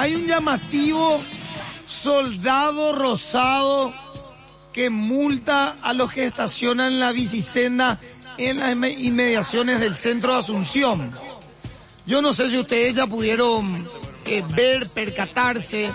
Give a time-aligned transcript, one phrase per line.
[0.00, 1.20] Hay un llamativo
[1.86, 3.92] soldado rosado
[4.72, 8.00] que multa a los que estacionan la bicicenda
[8.38, 11.12] en las inmediaciones del centro de Asunción.
[12.06, 13.86] Yo no sé si ustedes ya pudieron
[14.24, 15.92] eh, ver, percatarse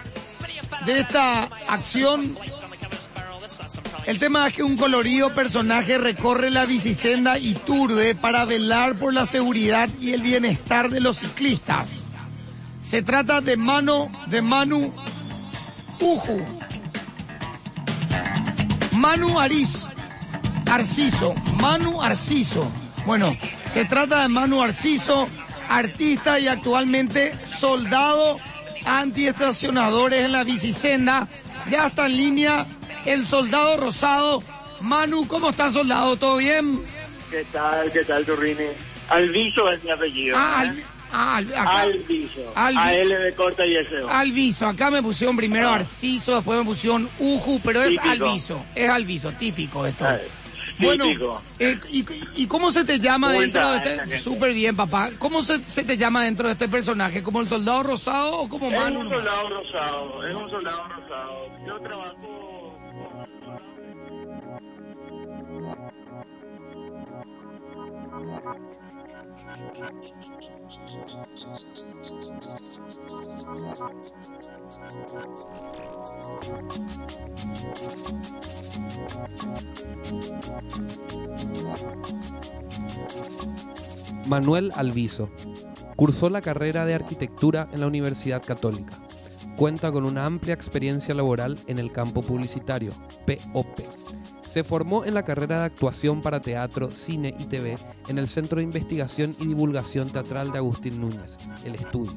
[0.86, 2.38] de esta acción.
[4.06, 9.16] El tema es que un colorido personaje recorre la bicicenda y turbe para velar por
[9.16, 12.05] la seguridad y el bienestar de los ciclistas.
[12.86, 14.94] Se trata de Mano, de Manu
[16.00, 16.46] Uju.
[18.94, 19.88] Manu Ariz,
[20.72, 22.72] Arciso, Manu Arciso.
[23.08, 23.36] Bueno,
[23.68, 25.28] se trata de Manu Arciso,
[25.68, 28.40] artista y actualmente soldado
[28.86, 31.28] antiestacionadores en la bicicenda.
[31.72, 32.68] Ya está en línea
[33.06, 34.44] el soldado rosado.
[34.82, 36.18] Manu, ¿cómo está soldado?
[36.18, 36.84] ¿Todo bien?
[37.32, 37.92] ¿Qué tal?
[37.92, 38.68] ¿Qué tal, Turrini?
[39.10, 40.38] Alviso es mi apellido.
[40.38, 40.95] Ah, ¿eh?
[41.16, 42.52] Ah Alviso.
[42.56, 44.10] A-L de corta y S-O.
[44.10, 44.68] Alviso.
[44.68, 45.76] Acá me pusieron primero Ah.
[45.76, 48.10] Arciso, después me pusieron Uju, pero es Típico.
[48.28, 48.66] Alviso.
[48.76, 50.06] Es Alviso, típico esto.
[50.06, 50.18] Ah,
[50.80, 51.42] Bueno, típico.
[51.60, 54.20] eh, y, ¿y cómo se te llama ¿Cómo dentro de este?
[54.20, 55.12] Súper bien, papá.
[55.18, 57.24] ¿Cómo se, se te llama dentro de este personaje?
[57.24, 59.00] ¿Como el soldado rosado o como Es Manu?
[59.02, 61.48] un soldado rosado, es un soldado rosado.
[61.66, 62.78] Yo trabajo...
[84.28, 85.30] Manuel Alviso.
[85.96, 89.00] Cursó la carrera de arquitectura en la Universidad Católica.
[89.56, 92.92] Cuenta con una amplia experiencia laboral en el campo publicitario,
[93.26, 93.80] POP.
[94.56, 98.60] Se formó en la carrera de actuación para teatro, cine y TV en el Centro
[98.60, 102.16] de Investigación y Divulgación Teatral de Agustín Núñez, El Estudio.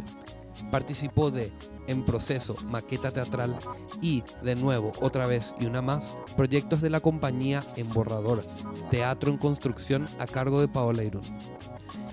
[0.71, 1.51] Participó de
[1.89, 3.59] En Proceso, Maqueta Teatral
[4.01, 8.45] y, de nuevo, otra vez y una más, proyectos de la compañía En Borrador,
[8.89, 11.25] Teatro en Construcción a cargo de Paola Irún.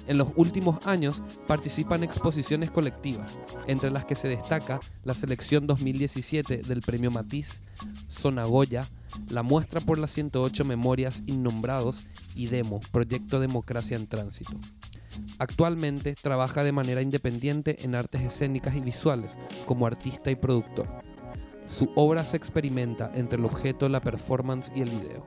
[0.07, 3.37] En los últimos años participa en exposiciones colectivas,
[3.67, 7.61] entre las que se destaca la selección 2017 del Premio Matiz,
[8.09, 8.89] Zona Goya,
[9.29, 12.05] la muestra por las 108 memorias innombrados
[12.35, 14.59] y Demo, Proyecto Democracia en Tránsito.
[15.39, 20.87] Actualmente trabaja de manera independiente en artes escénicas y visuales como artista y productor.
[21.67, 25.25] Su obra se experimenta entre el objeto, la performance y el video.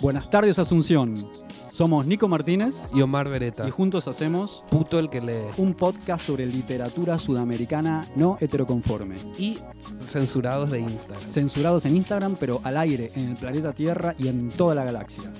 [0.00, 1.28] Buenas tardes, Asunción.
[1.78, 5.46] Somos Nico Martínez Y Omar Beretta, y juntos hacemos puto el que lee.
[5.58, 9.14] un podcast sobre literatura sudamericana no heteroconforme.
[9.38, 9.60] Y
[10.04, 11.30] censurados de Instagram.
[11.30, 15.32] Censurados en Instagram, pero al aire en el planeta Tierra y en toda la galaxia.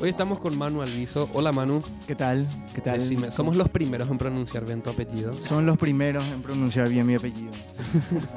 [0.00, 1.28] Hoy estamos con Manu Alviso.
[1.34, 2.46] Hola Manu, ¿Qué tal?
[2.74, 2.98] ¿Qué tal?
[2.98, 5.34] Decime, somos los primeros en pronunciar bien tu apellido.
[5.34, 7.52] Son los primeros en pronunciar bien mi apellido.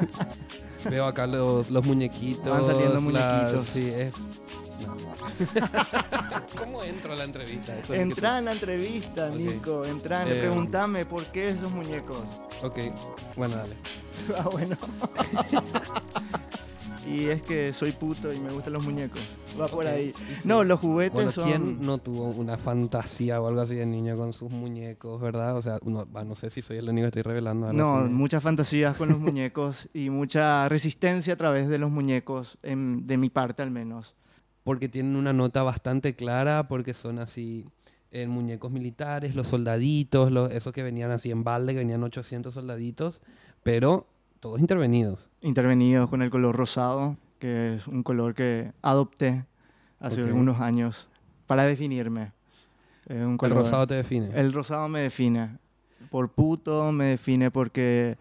[0.90, 2.50] Veo acá los, los muñequitos.
[2.50, 3.64] Van saliendo muñequitos.
[3.64, 4.14] sí, es.
[5.40, 6.42] No.
[6.58, 7.74] ¿Cómo entro a la entrevista?
[7.74, 9.36] Eso es que Entrá en la entrevista, Ok.
[9.36, 9.86] Nico.
[9.86, 12.24] Entrá, Eh, preguntame por qué esos muñecos.
[12.64, 12.80] Ok,
[13.36, 13.76] bueno, dale.
[14.38, 14.76] ah, bueno.
[17.08, 19.20] y es que soy puto y me gustan los muñecos.
[19.60, 20.14] Va por ahí.
[20.16, 20.24] sí.
[20.48, 21.46] No, los juguetes Bueno, son.
[21.48, 25.58] ¿quién no tuvo una fantasía o algo así de niño con sus muñecos, verdad?
[25.58, 27.74] O sea, va, no sé si soy el único que estoy revelando.
[27.74, 28.10] No, así.
[28.10, 33.18] muchas fantasías con los muñecos y mucha resistencia a través de los muñecos, en- de
[33.18, 34.16] mi parte al menos.
[34.64, 37.66] Porque tienen una nota bastante clara, porque son así
[38.12, 42.54] eh, muñecos militares, los soldaditos, los, esos que venían así en balde, que venían 800
[42.54, 43.22] soldaditos,
[43.64, 44.08] pero
[44.40, 45.30] todos intervenidos.
[45.42, 49.46] Intervenidos con el color rosado, que es un color que adopté
[50.00, 50.28] hace Ok.
[50.28, 51.08] algunos años
[51.48, 52.32] para definirme.
[53.10, 54.30] Un El color- rosado te define.
[54.40, 55.58] El rosado me define.
[56.12, 58.18] Por puto me define porque,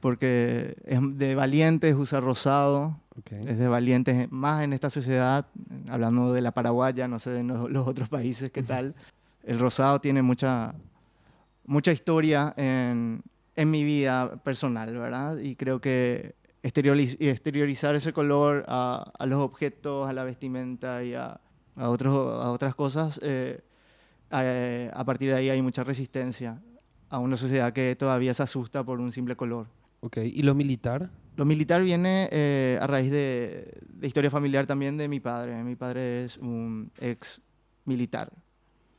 [0.00, 2.98] porque es de valientes usar rosado.
[3.18, 3.32] Ok.
[3.32, 5.46] Es de valientes más en esta sociedad,
[5.88, 8.94] hablando de la paraguaya, no sé de los, otros países qué tal.
[9.44, 10.74] El rosado tiene mucha,
[11.66, 13.22] mucha historia en,
[13.56, 15.36] en mi vida personal, ¿verdad?
[15.38, 21.14] Y creo que exterioriz- exteriorizar ese color a, a los objetos, a la vestimenta y
[21.14, 21.40] a,
[21.76, 23.60] a, otros, a otras cosas, eh,
[24.30, 26.60] eh, a partir de ahí hay mucha resistencia
[27.10, 29.68] a una sociedad que todavía se asusta por un simple color.
[30.00, 31.10] Ok, ¿y lo militar?
[31.36, 35.62] Lo militar viene eh, a raíz de, de historia familiar también de mi padre.
[35.64, 37.40] Mi padre es un ex
[37.84, 38.32] militar.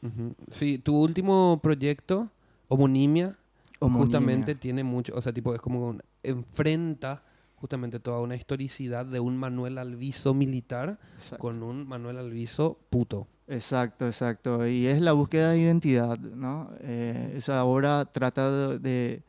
[0.02, 0.36] Ujú.
[0.50, 2.30] Sí, tu último proyecto,
[2.68, 3.38] Homonimia,
[3.80, 4.06] Homonimia.
[4.06, 7.24] justamente tiene mucho, o sea, tipo, es como un- enfrenta
[7.56, 11.38] justamente toda una historicidad de un Manuel Alviso militar Exacto.
[11.38, 13.28] con un Manuel Alviso puto.
[13.48, 14.68] Exacto, exacto.
[14.68, 16.70] Y es la búsqueda de identidad, ¿no?
[16.82, 19.24] Eh, esa obra trata de,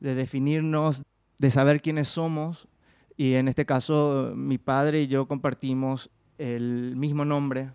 [0.00, 1.02] de definirnos,
[1.40, 2.68] de saber quiénes somos.
[3.16, 7.70] Y en este caso, mi padre y yo compartimos el mismo nombre.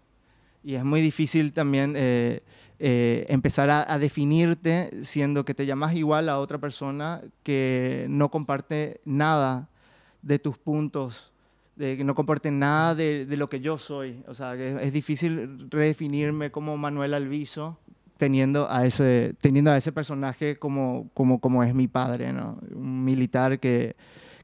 [0.63, 2.41] Y es muy difícil también eh,
[2.79, 9.01] eh, empezar a, definirte siendo que te llamas igual a otra persona que no comparte
[9.03, 9.67] nada
[10.21, 11.31] de tus puntos
[11.75, 14.23] de que no comporten nada de, lo que yo soy.
[14.27, 17.77] O sea, que es, difícil redefinirme como Manuel Alviso
[18.17, 22.59] teniendo a ese, teniendo a ese personaje como, como, como es mi padre, ¿no?
[22.73, 23.95] Un militar que,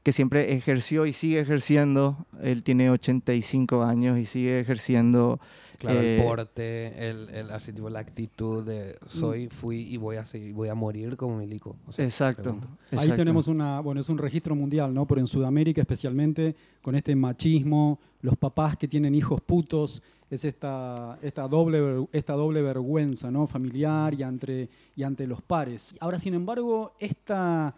[0.02, 2.26] que siempre ejerció y sigue ejerciendo.
[2.42, 5.40] Él tiene 85 años y sigue ejerciendo.
[5.78, 10.16] Claro, eh, el porte, el, el, así, tipo, la actitud de soy, fui y voy
[10.16, 11.76] a seguir, voy a morir como milico.
[11.86, 12.50] O sea, exacto,
[12.90, 15.06] exacto, Ahí tenemos una, bueno, es un registro mundial, ¿no?
[15.06, 20.02] Pero en Sudamérica especialmente, con este machismo, los papás que tienen hijos putos,
[20.34, 23.46] es esta, esta, doble, esta doble vergüenza ¿no?
[23.46, 25.94] familiar y ante, y ante los pares.
[26.00, 27.74] Ahora, sin embargo, esta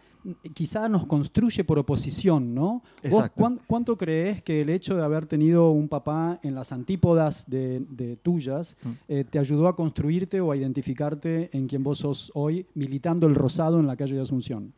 [0.53, 2.81] quizá nos construye por oposición, ¿no?
[3.11, 7.49] ¿Vos cuán, cuánto crees que el hecho de haber tenido un papá en las antípodas
[7.49, 8.89] de, de tuyas mm.
[9.09, 13.35] eh, te ayudó a construirte o a identificarte en quien vos sos hoy militando el
[13.35, 14.73] rosado en la calle de Asunción?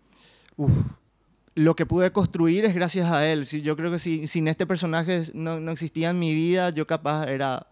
[0.57, 0.71] Uf
[1.57, 3.45] lo que pude construir es gracias a él.
[3.45, 7.27] Yo creo que si, sin este personaje no, no, existía en mi vida, yo capaz
[7.27, 7.65] era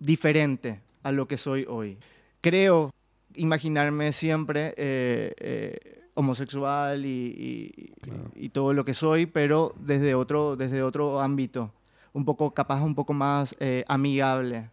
[0.00, 1.96] diferente a lo que soy hoy.
[2.40, 2.90] Creo
[3.36, 5.78] imaginarme siempre eh, eh,
[6.14, 8.32] homosexual y, y, claro.
[8.34, 11.72] y, todo lo que soy, pero desde otro, desde otro ámbito,
[12.12, 14.70] un poco capaz, un poco más eh, amigable.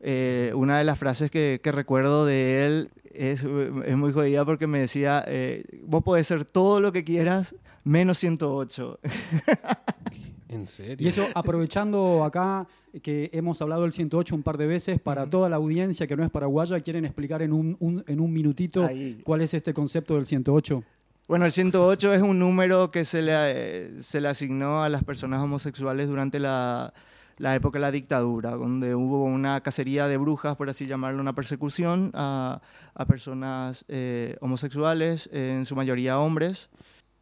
[0.00, 3.44] Eh, una de las frases que, que, recuerdo de él es,
[3.84, 8.18] es muy jodida porque me decía, eh, vos podés ser todo lo que quieras, menos
[8.18, 9.00] 108.
[10.48, 11.06] ¿En serio?
[11.06, 12.66] Y eso aprovechando acá
[13.02, 16.24] que hemos hablado del 108 un par de veces, para toda la audiencia que no
[16.24, 19.20] es paraguaya, ¿quieren explicar en un, un en un minutito Ahí.
[19.24, 20.82] cuál es este concepto del 108?
[21.26, 25.04] Bueno, el 108 es un número que se le, eh, se le asignó a las
[25.04, 26.94] personas homosexuales durante la,
[27.38, 31.34] la época de la dictadura, donde hubo una cacería de brujas, por así llamarlo, una
[31.34, 32.60] persecución a,
[32.94, 36.68] a personas eh, homosexuales, eh, en su mayoría hombres.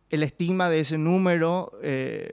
[0.08, 2.32] El estigma de ese número eh,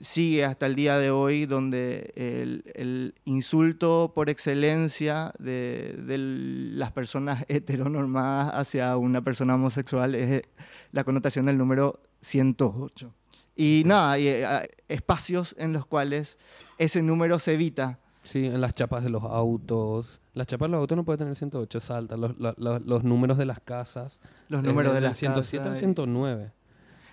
[0.00, 6.90] sigue hasta el día de hoy, donde el, el insulto por excelencia de, de, las
[6.90, 10.42] personas heteronormadas hacia una persona homosexual es
[10.90, 13.14] la connotación del número 108.
[13.54, 14.28] Y nada, hay
[14.88, 16.38] espacios en los cuales
[16.80, 17.98] ese número se evita.
[18.22, 20.20] Sí, en las chapas de los autos.
[20.34, 22.16] Las chapas de los autos no puede tener 108, salta.
[22.16, 24.18] Los, los, los números de las casas.
[24.48, 25.72] Los números de las 107 casas.
[25.72, 26.52] al 109.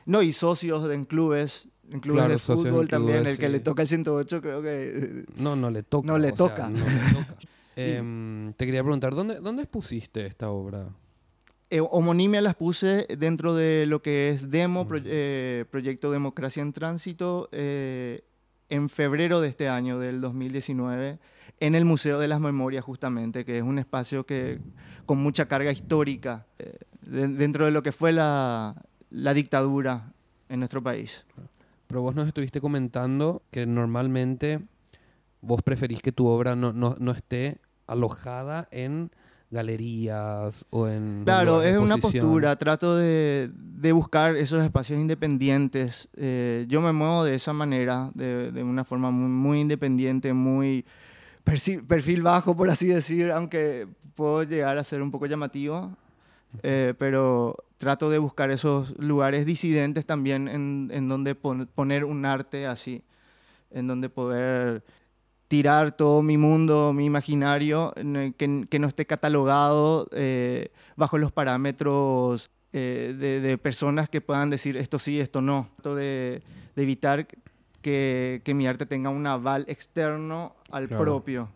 [0.06, 3.18] No, y socios en clubes, en clubes Claro, de fútbol también.
[3.20, 3.52] clubes, el que sí.
[3.52, 5.26] le toca el 108 creo que...
[5.38, 6.08] No, no le toca.
[6.08, 6.70] No le sea, toca.
[6.70, 7.36] no le toca.
[7.80, 10.88] Em, te quería preguntar, ¿dónde, ¿dónde expusiste esta obra?
[11.70, 16.74] Eh, homonimia las puse dentro de lo que es Demo, pro- eh, Proyecto Democracia en
[16.74, 18.24] Tránsito, eh,
[18.70, 21.20] en febrero de este año, del 2019,
[21.60, 24.60] en el Museo de las Memorias, justamente, que es un espacio que
[25.06, 28.76] con mucha carga histórica eh, de- dentro de lo que fue la,
[29.10, 30.12] la dictadura
[30.50, 31.26] en nuestro país.
[31.88, 34.60] Pero vos nos estuviste comentando que normalmente
[35.42, 39.12] vos preferís que tu obra no, no, no esté alojada en
[39.50, 41.24] galerías o en...
[41.24, 46.10] Claro, es una postura, trato de, de buscar esos espacios independientes.
[46.16, 50.86] Eh, yo me muevo de esa manera, de, de una forma muy, muy independiente, muy
[51.44, 55.96] perfil bajo, por así decir, aunque puedo llegar a ser un poco llamativo.
[56.64, 62.26] Eh, pero trato de buscar esos lugares disidentes también en, en donde pon- poner un
[62.26, 63.04] arte así,
[63.70, 64.82] en donde poder
[65.48, 67.94] tirar todo mi mundo, mi imaginario,
[68.38, 74.50] que, que no esté catalogado eh, bajo los parámetros eh, de, de personas que puedan
[74.50, 75.70] decir esto sí, esto no.
[75.76, 76.42] Trato de,
[76.76, 77.28] de evitar
[77.82, 81.04] que, que mi arte tenga un aval externo al Claro.
[81.04, 81.50] propio.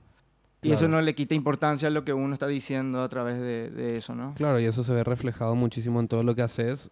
[0.63, 0.75] Y Claro.
[0.79, 3.97] eso no le quita importancia a lo que uno está diciendo a través de, de
[3.97, 4.35] eso, ¿no?
[4.35, 6.91] Claro, y eso se ve reflejado muchísimo en todo lo que haces,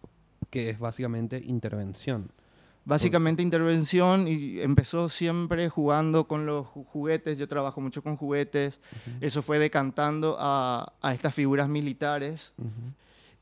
[0.50, 2.30] que es básicamente intervención.
[2.84, 8.80] Básicamente intervención y empezó siempre jugando con los ju- juguetes, yo trabajo mucho con juguetes,
[9.20, 12.68] eso fue decantando a, a estas figuras militares Ujú.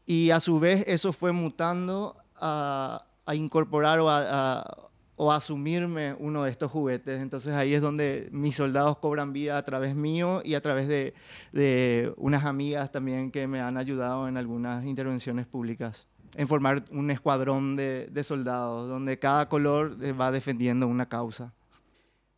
[0.06, 4.22] y a su vez eso fue mutando a, a incorporar o a,
[4.60, 4.76] a-
[5.20, 7.20] o asumirme uno de estos juguetes.
[7.20, 11.12] Entonces ahí es donde mis soldados cobran vida a través mío y a través de,
[11.52, 16.06] de unas amigas también que me han ayudado en algunas intervenciones públicas.
[16.36, 21.52] En formar un escuadrón de, de soldados donde cada color eh, va defendiendo una causa.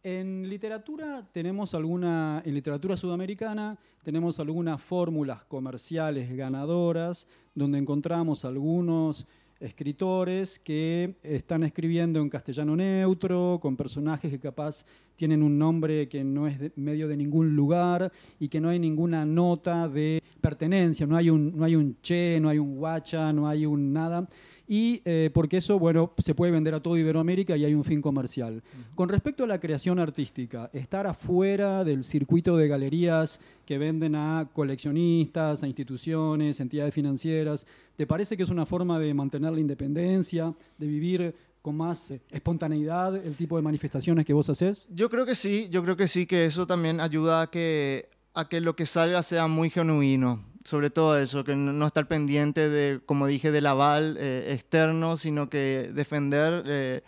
[0.03, 9.27] En literatura tenemos alguna, en literatura sudamericana tenemos algunas fórmulas comerciales ganadoras donde encontramos algunos
[9.61, 14.87] escritores que están escribiendo en castellano neutro, con personajes que capaz
[15.17, 18.79] tienen un nombre que no es de, medio de ningún lugar y que no hay
[18.79, 23.33] ninguna nota de pertenencia, no hay un, no hay un che, no hay un guacha,
[23.33, 24.27] no hay un nada
[24.73, 28.01] y eh, porque eso, bueno, se puede vender a todo Iberoamérica y hay un fin
[28.01, 28.63] comercial.
[28.95, 34.49] Con respecto a la creación artística, estar afuera del circuito de galerías que venden a
[34.53, 40.55] coleccionistas, a instituciones, entidades financieras, ¿te parece que es una forma de mantener la independencia,
[40.79, 44.87] de vivir con más eh, espontaneidad el tipo de manifestaciones que vos haces?
[44.89, 48.49] Yo creo que sí, yo creo que sí, que eso también ayuda a que, a
[48.49, 53.01] que lo que salga sea muy genuino sobre todo eso, que no estar pendiente de,
[53.05, 57.03] como dije, del aval eh, externo, sino que defender eh,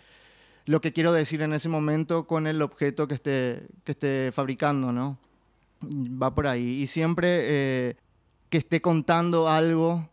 [0.65, 4.93] lo que quiero decir en ese momento con el objeto que esté, que esté fabricando,
[4.93, 5.19] ¿no?
[5.83, 6.83] Va por ahí.
[6.83, 7.97] Y siempre eh,
[8.49, 10.09] que esté contando algo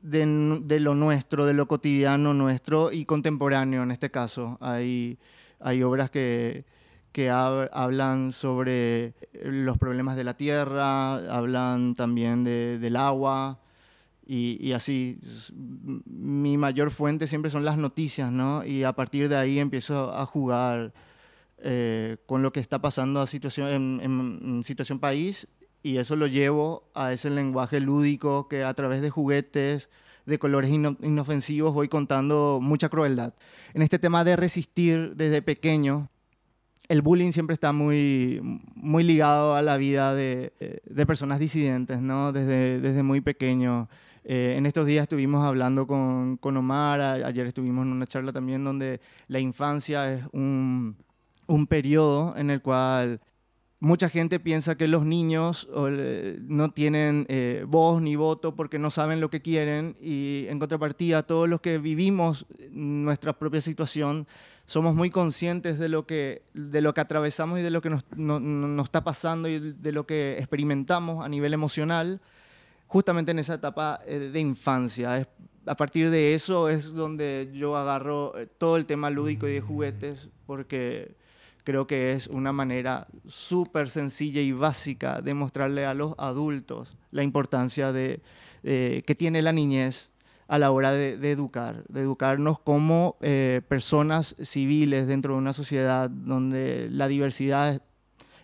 [0.00, 4.58] de, de, lo nuestro, de lo cotidiano nuestro y contemporáneo en este caso.
[4.60, 5.18] Hay,
[5.60, 6.64] hay obras que
[7.12, 13.58] que hablan sobre los problemas de la tierra, hablan también de, del agua
[14.26, 15.18] y, así.
[16.06, 18.64] Mi mayor fuente siempre son las noticias, ¿no?
[18.64, 20.92] Y a partir de ahí empiezo a jugar
[21.58, 25.48] eh, con lo que está pasando a situación, en, en, situación país
[25.82, 29.88] y eso lo llevo a ese lenguaje lúdico que a través de juguetes,
[30.26, 33.34] de colores inofensivos voy contando mucha crueldad.
[33.74, 36.08] En este tema de resistir desde pequeño,
[36.90, 38.40] el bullying siempre está muy,
[38.74, 40.52] muy ligado a la vida de,
[40.84, 42.32] de personas disidentes, ¿no?
[42.32, 43.88] Desde, desde muy pequeño.
[44.24, 48.64] Eh, en estos días estuvimos hablando con, con Omar, ayer estuvimos en una charla también
[48.64, 50.96] donde la infancia es un,
[51.46, 53.20] un periodo en el cual
[53.80, 55.66] mucha gente piensa que los niños
[56.42, 61.22] no tienen eh, voz ni voto porque no saben lo que quieren y en contrapartida
[61.22, 64.26] todos los que vivimos nuestra propia situación
[64.70, 68.04] somos muy conscientes de lo que, de lo que atravesamos y de lo que nos,
[68.16, 72.20] nos está pasando y de lo que experimentamos a nivel emocional
[72.86, 75.28] justamente en esa etapa eh, de infancia.
[75.66, 79.60] a partir de eso es donde yo agarro eh, todo el tema lúdico y de
[79.60, 81.16] juguetes porque
[81.64, 87.24] creo que es una manera súper sencilla y básica de mostrarle a los adultos la
[87.24, 88.22] importancia de,
[88.62, 90.09] que tiene la niñez
[90.50, 96.10] a la hora de, educar, de educarnos como eh, personas civiles dentro de una sociedad
[96.10, 97.80] donde la diversidad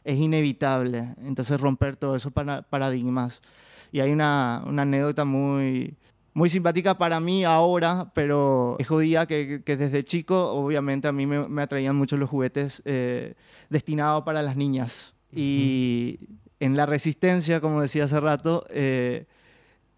[0.04, 1.16] es, inevitable.
[1.24, 3.42] Entonces romper todos esos paradigmas.
[3.90, 5.96] Y hay una, una anécdota muy,
[6.32, 11.26] muy simpática para mí ahora, pero es jodida que, que, desde chico, obviamente, a mí
[11.26, 13.34] me, me atraían mucho los juguetes eh,
[13.68, 15.12] destinados para las niñas.
[15.32, 16.20] Y
[16.60, 19.26] en la resistencia, como decía hace rato, eh,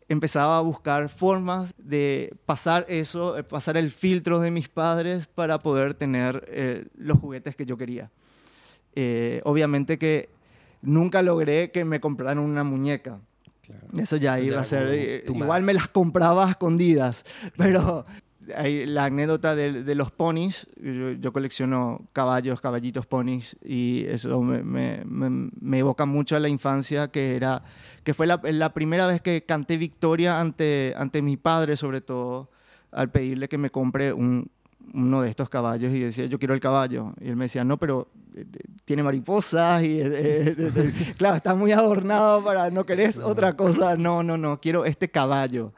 [0.09, 5.59] empezaba a buscar formas de pasar eso, eh, pasar el filtro de mis padres para
[5.61, 8.11] poder tener los juguetes que yo quería.
[9.45, 10.29] obviamente que
[10.83, 13.21] nunca logré que me compraran una muñeca
[13.97, 14.89] eso ya iba a ser.
[14.91, 17.25] Eh, igual me las compraba a escondidas,
[17.57, 18.07] pero
[18.55, 20.67] hay la anécdota de, de los ponis.
[21.21, 27.09] Yo, colecciono caballos, caballitos, ponis, y eso me, me, me, evoca mucho a la infancia,
[27.09, 27.63] que, era,
[28.05, 32.51] que fue la, la, primera vez que canté victoria ante, ante mi padre, sobre todo,
[32.91, 34.51] al pedirle que me compre un,
[34.95, 37.15] uno de estos caballos y decía, yo quiero el caballo.
[37.21, 38.45] Y él me decía, no, pero eh,
[38.85, 43.97] tiene mariposas y, eh, eh, claro, está muy adornado para, no querés otra cosa.
[43.97, 45.73] No, no, no, quiero este caballo.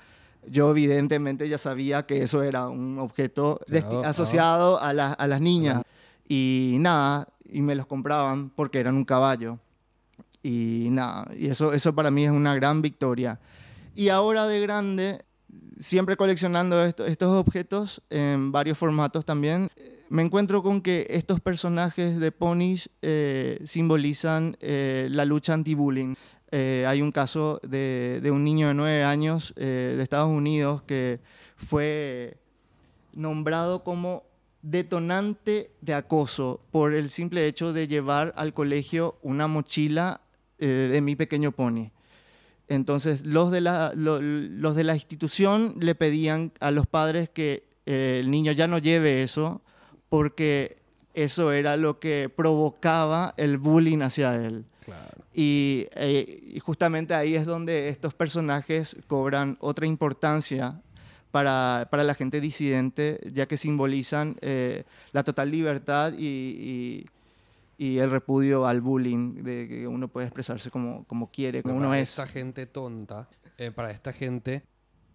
[0.49, 3.61] Yo evidentemente ya sabía que eso era un objeto
[4.05, 5.83] asociado a, a, las niñas.
[6.29, 9.59] Y nada, y me los compraban porque eran un caballo.
[10.43, 13.39] Y nada, y eso, eso para mí es una gran victoria.
[13.95, 15.25] Y ahora de grande
[15.81, 19.69] siempre coleccionando estos objetos en varios formatos también,
[20.09, 26.15] me encuentro con que estos personajes de ponis eh, simbolizan eh, la lucha anti-bullying.
[26.53, 31.21] Eh, hay un caso de, un niño de nueve años de Estados Unidos que
[31.57, 32.37] fue
[33.13, 34.25] nombrado como
[34.63, 40.21] detonante de acoso por el simple hecho de llevar al colegio una mochila
[40.59, 41.91] de mi pequeño pony.
[42.71, 48.69] Entonces, los de la, institución le pedían a los padres que eh, el niño ya
[48.69, 49.61] no lleve eso
[50.09, 50.77] porque
[51.13, 54.65] eso era lo que provocaba el bullying hacia él.
[55.35, 60.81] Eh, y, justamente ahí es donde estos personajes cobran otra importancia
[61.31, 67.05] para, para la gente disidente, ya que simbolizan eh, la total libertad y,
[67.81, 71.79] y el repudio al bullying, de que uno puede expresarse como, como quiere, como Pero
[71.79, 72.11] uno para es.
[72.11, 74.63] esta gente tonta, eh, para esta gente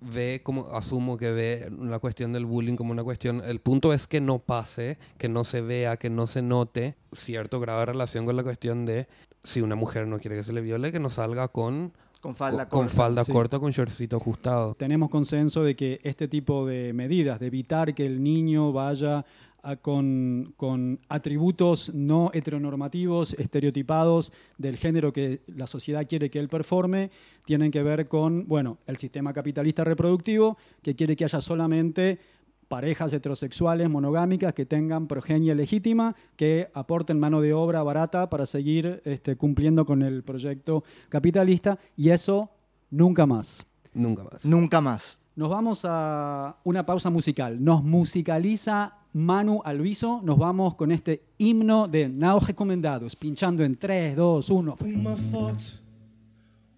[0.02, 4.08] ve como asumo que ve la cuestión del bullying como una cuestión el punto es
[4.08, 8.26] que no pase que no se vea que no se note cierto grado de relación
[8.26, 9.08] con la cuestión de
[9.46, 12.68] si una mujer no quiere que se le viole que no salga con Con falda
[12.68, 12.96] con, con corta.
[12.96, 13.32] falda sí.
[13.32, 18.06] corta con shortcito ajustado Tenemos consenso de que este tipo de medidas, de evitar que
[18.06, 19.25] el niño vaya
[19.64, 26.50] a- con, con atributos no heteronormativos, estereotipados del género que la sociedad quiere que él
[26.50, 27.10] performe,
[27.46, 32.20] tienen que ver con, bueno, el sistema capitalista reproductivo, que quiere que haya solamente
[32.68, 39.02] parejas heterosexuales monogámicas que tengan progenie legítima, que aporten mano de obra barata para seguir
[39.06, 42.50] este, cumpliendo con el proyecto capitalista, y eso
[42.90, 43.66] nunca más.
[43.94, 45.20] nunca más Nunca más.
[45.36, 47.62] Nos vamos a una pausa musical.
[47.62, 50.22] Nos musicaliza Manu Alviso.
[50.24, 54.78] Nos vamos con este himno de Now Recomendados, pinchando en 3, 2, 1.
[54.80, 55.66] Uma foto,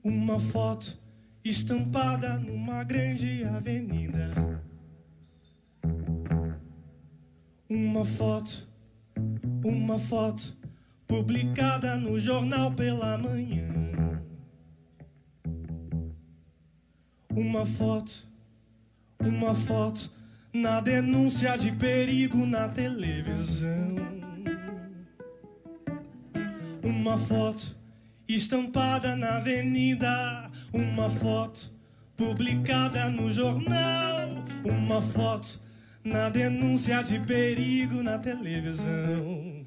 [0.04, 0.88] uma foto
[1.44, 4.64] estampada numa grande avenida.
[7.70, 8.66] Uma foto,
[9.62, 10.56] uma foto
[11.06, 14.24] publicada no jornal pela manhã.
[17.30, 18.26] Uma foto,
[19.20, 20.10] uma foto
[20.54, 23.98] na denúncia de perigo na televisão.
[26.82, 27.76] Uma foto
[28.30, 31.70] estampada na avenida, uma foto
[32.16, 34.30] publicada no jornal,
[34.64, 35.67] uma foto
[36.08, 39.66] na denúncia de perigo na televisão.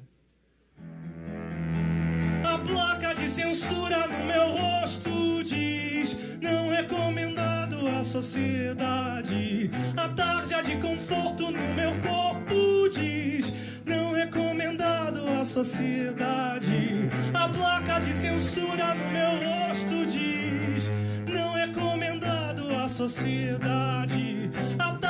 [2.43, 9.69] A placa de censura no meu rosto diz: não recomendado à sociedade.
[9.95, 17.09] A tarja de conforto no meu corpo diz: não recomendado à sociedade.
[17.33, 20.89] A placa de censura no meu rosto diz:
[21.27, 24.49] não recomendado à sociedade.
[24.79, 25.00] A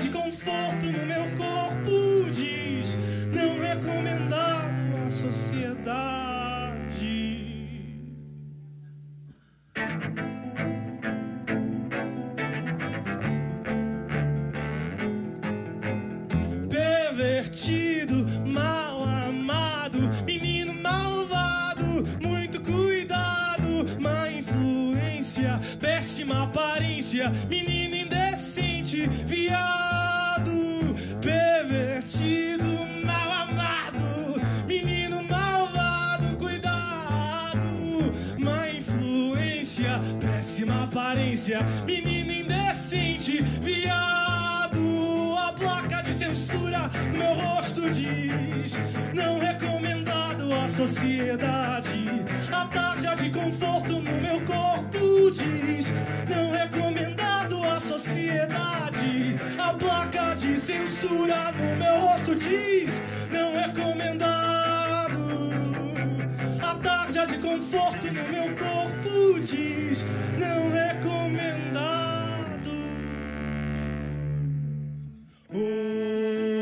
[0.00, 2.96] de conforto no meu corpo diz:
[3.32, 6.38] não recomendado à sociedade.
[16.70, 27.77] Pervertido, mal amado, menino malvado, muito cuidado, má influência, péssima aparência, menino
[47.90, 48.78] diz:
[49.14, 52.24] não recomendado à sociedade.
[52.52, 55.92] A tarja de conforto no meu corpo diz:
[56.28, 59.36] não recomendado à sociedade.
[59.58, 62.90] A placa de censura no meu rosto diz:
[63.30, 65.18] não recomendado.
[66.62, 70.04] A tarja de conforto no meu corpo diz:
[70.38, 71.88] não recomendado.
[75.54, 76.57] Oh,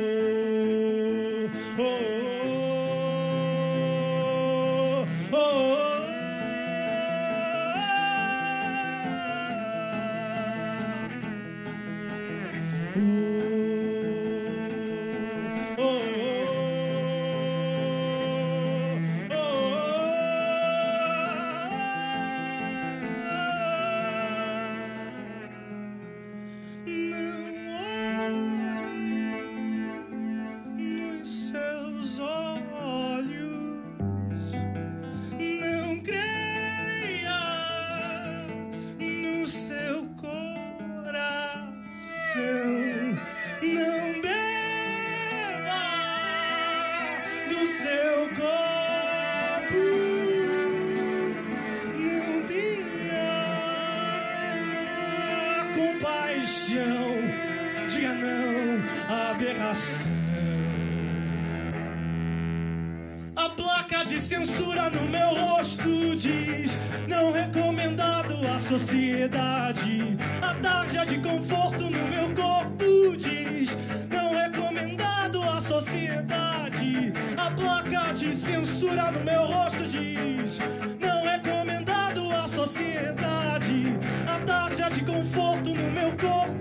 [64.17, 70.17] de censura no meu rosto diz: não recomendado à sociedade.
[70.41, 73.77] A tarja de conforto no meu corpo diz:
[74.11, 77.13] não recomendado à sociedade.
[77.37, 80.61] A placa de censura no meu rosto diz:
[80.99, 83.99] não recomendado à sociedade.
[84.27, 86.56] A tarja de conforto no meu corpo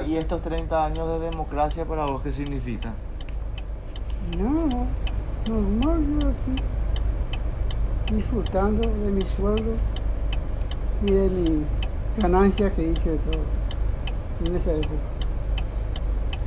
[0.00, 2.94] ¿y estos 30 años de democracia para vos qué significa?
[4.36, 4.86] No,
[5.46, 6.62] normal, yo aquí.
[8.14, 9.74] Disfrutando de mi sueldo
[11.02, 11.64] y de mi
[12.16, 13.40] ganancia que hice de todo
[14.44, 14.94] en esa época.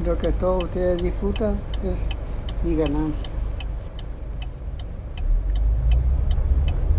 [0.04, 2.10] Lo que todos ustedes disfrutan es
[2.64, 3.30] mi ganancia.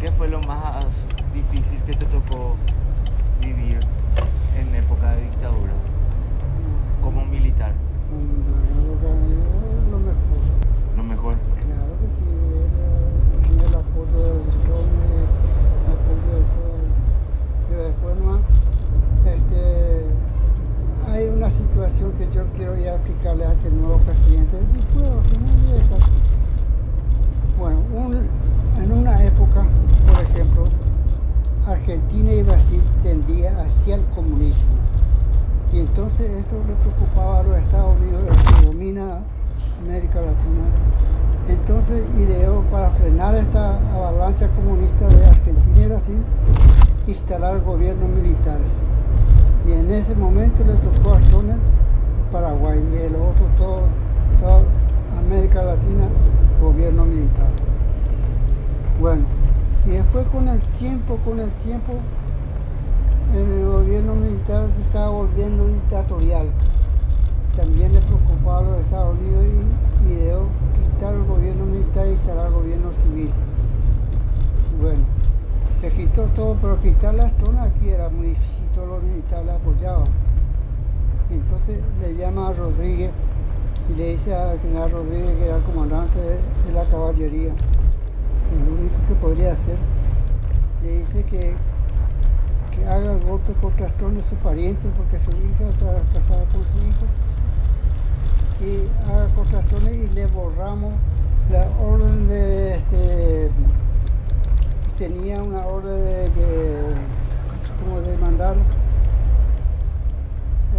[0.01, 0.87] ¿Qué fue lo más
[1.35, 2.55] difícil que te tocó
[3.41, 3.81] vivir
[4.57, 5.73] en época de dictadura
[7.07, 7.73] como militar?
[8.11, 8.19] No,
[9.93, 10.17] lo mejor.
[10.97, 11.37] Lo mejor.
[11.63, 12.25] Claro que sí,
[13.47, 15.07] el, el apoyo de los drones,
[15.87, 16.83] el apoyo de todo.
[17.69, 18.41] Pero después no,
[19.25, 20.09] este,
[21.09, 24.59] hay una situación que yo quiero ya explicarle a este nuevo presidente.
[24.59, 26.01] Si puedo, si no, voy a dejar.
[27.57, 28.19] Bueno,
[28.83, 29.65] en una época,
[30.09, 30.65] por ejemplo,
[31.69, 34.75] Argentina y Brasil tendía hacia el comunismo.
[35.77, 38.23] Y entonces esto le preocupaba a los Estados Unidos,
[38.61, 39.21] que domina
[39.85, 40.65] América Latina.
[41.51, 46.23] Entonces ideó para frenar esta avalancha comunista de Argentina y Brasil,
[47.07, 48.73] instalar gobiernos militares.
[49.67, 51.59] Y en ese momento le tocó a Stroessner
[52.33, 53.83] Paraguay y el otro, todo,
[54.41, 54.63] toda
[55.19, 56.09] América Latina,
[56.59, 57.51] gobierno militar.
[58.99, 59.25] Bueno,
[59.85, 61.99] y después con el tiempo, con el tiempo,
[63.35, 66.49] el gobierno militar se estaba volviendo dictatorial.
[67.57, 69.45] También le preocupaba a los Estados Unidos
[70.05, 70.47] y ideó
[70.83, 73.31] quitar el gobierno militar e instalar el gobierno civil.
[74.81, 75.05] Bueno,
[75.81, 79.53] se quitó todo, pero quitar las zonas aquí era muy difícil, todos los militares le
[79.53, 80.07] apoyaban.
[81.31, 83.11] Entonces le llama a Rodríguez
[83.91, 86.37] y le dice a general Rodríguez, que era el comandante de,
[86.67, 87.53] de la caballería,
[88.53, 89.79] el único que podría hacer,
[90.83, 91.55] le dice que,
[92.77, 97.07] que haga golpe contra Astorne, su pariente, porque su hija está casada con su hijo,
[98.61, 100.95] y haga contra Astorne y le borramos
[101.51, 103.51] la orden de este
[104.99, 105.95] tenía una orden
[106.35, 106.79] de
[107.85, 108.57] como de mandar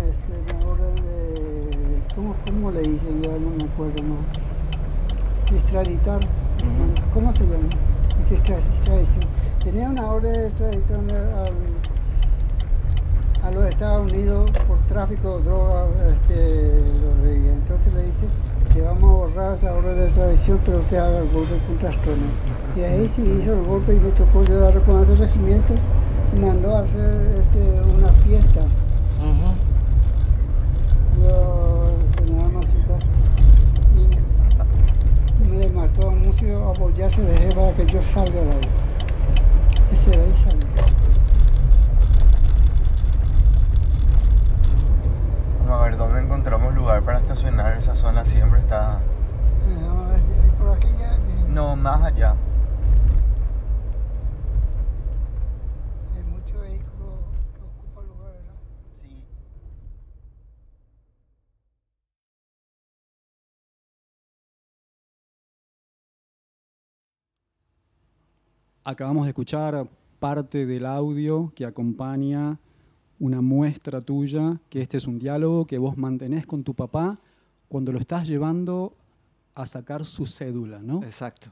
[0.09, 3.21] este, una orden de ¿cómo, cómo le dicen?
[3.21, 6.19] ya no me acuerdo más extraditar
[7.13, 7.69] ¿cómo se llama?
[8.29, 9.23] Extra- extradición
[9.71, 11.11] tenía una orden de extradición
[13.43, 17.51] a los Estados Unidos por tráfico de drogas este, Rodríguez.
[17.51, 18.27] Entonces le dice
[18.73, 22.31] que vamos a borrar esta orden de extradición, pero usted haga el golpe contra Astrones.
[22.77, 25.73] Y ahí sí hizo el golpe y me tocó llorar con este regimiento
[26.33, 27.59] y mandó a hacer este,
[27.93, 28.61] una fiesta.
[31.21, 31.91] Yo,
[32.53, 32.99] Machuca,
[35.43, 37.21] y me mató a un músico a apoyarse
[37.53, 38.86] para que yo salga de ahí.
[39.91, 40.17] Ese.
[45.59, 47.77] Vamos a ver dónde encontramos lugar para estacionar.
[47.77, 48.99] Esa zona siempre está.
[49.67, 51.17] Eh, Vamos a ver si hay por aquí ya.
[51.47, 52.35] No, más allá.
[56.15, 57.19] Hay muchos vehículos
[57.55, 58.53] que ocupan lugar, ¿verdad?
[59.01, 59.23] Sí.
[68.89, 69.85] Acabamos de escuchar
[70.17, 72.57] parte del audio que acompaña
[73.19, 77.19] una muestra tuya, que este es un diálogo que vos mantenés con tu papá
[77.67, 78.95] cuando lo estás llevando
[79.55, 81.03] a sacar su cédula, ¿no?
[81.03, 81.51] Exacto,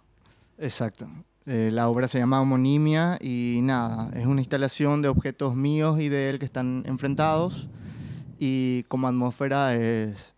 [0.58, 1.10] exacto.
[1.46, 6.08] Eh, la obra se llama Homonimia y nada, es una instalación de objetos míos y
[6.08, 7.68] de él que están enfrentados
[8.40, 10.34] y como atmósfera es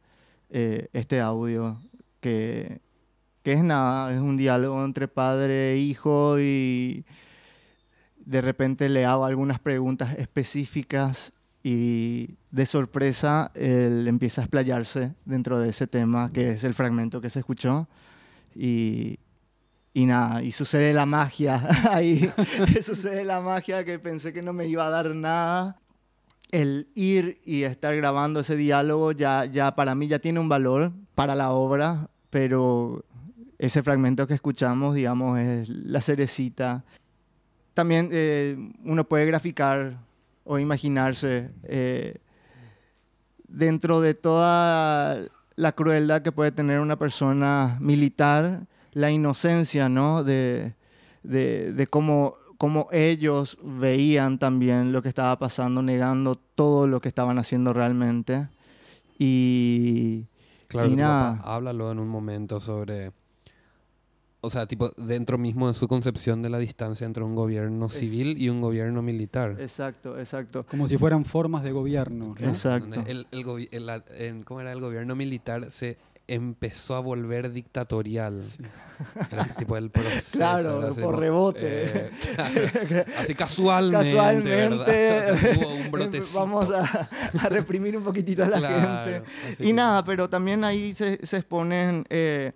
[0.49, 1.77] eh, este audio
[2.21, 2.81] que,
[3.47, 7.05] que es nada, es un diálogo entre padre e hijo y
[8.17, 11.31] de repente le hago algunas preguntas específicas
[11.63, 17.21] y de sorpresa él empieza a explayarse dentro de ese tema que es el fragmento
[17.21, 17.87] que se escuchó
[18.53, 19.17] y,
[19.93, 22.29] y nada, y sucede la magia ahí,
[22.81, 25.77] sucede la magia que pensé que no me iba a dar nada.
[26.51, 30.91] El ir y estar grabando ese diálogo ya, ya para mí ya tiene un valor
[31.15, 33.05] para la obra, pero
[33.59, 36.83] ese fragmento que escuchamos, digamos, es la cerecita.
[37.73, 39.97] También eh, uno puede graficar
[40.43, 42.17] o imaginarse eh,
[43.47, 45.19] dentro de toda
[45.55, 50.23] la crueldad que puede tener una persona militar, la inocencia, ¿no?
[50.23, 50.73] De,
[51.23, 57.09] de, de cómo, cómo ellos veían también lo que estaba pasando, negando todo lo que
[57.09, 58.47] estaban haciendo realmente.
[59.19, 60.25] Y,
[60.67, 61.39] Claro, y nada.
[61.43, 63.11] háblalo en un momento sobre.
[64.47, 68.35] O sea, tipo, dentro mismo de su concepción de la distancia entre un gobierno civil
[68.41, 69.57] y un gobierno militar.
[69.59, 70.65] Exacto, exacto.
[70.69, 72.33] Como si fueran formas de gobierno.
[72.39, 72.47] ¿no?
[72.47, 73.03] Exacto.
[73.05, 74.71] El, el gobi- el- la- en- ¿Cómo era?
[74.71, 75.97] El gobierno militar se
[76.29, 78.43] empezó a volver dictatorial.
[79.31, 80.37] Era tipo el proceso.
[80.37, 81.59] Claro, era así por rebote.
[81.63, 84.13] eh, claro, así casualmente.
[84.13, 85.31] Casualmente, ¿verdad?
[85.33, 86.39] O sea, hubo un brotecito.
[86.39, 87.09] vamos a,
[87.41, 89.63] a reprimir un poquitito a la Claro, gente.
[89.63, 92.51] Y que- nada, pero también ahí se, se exponen eh,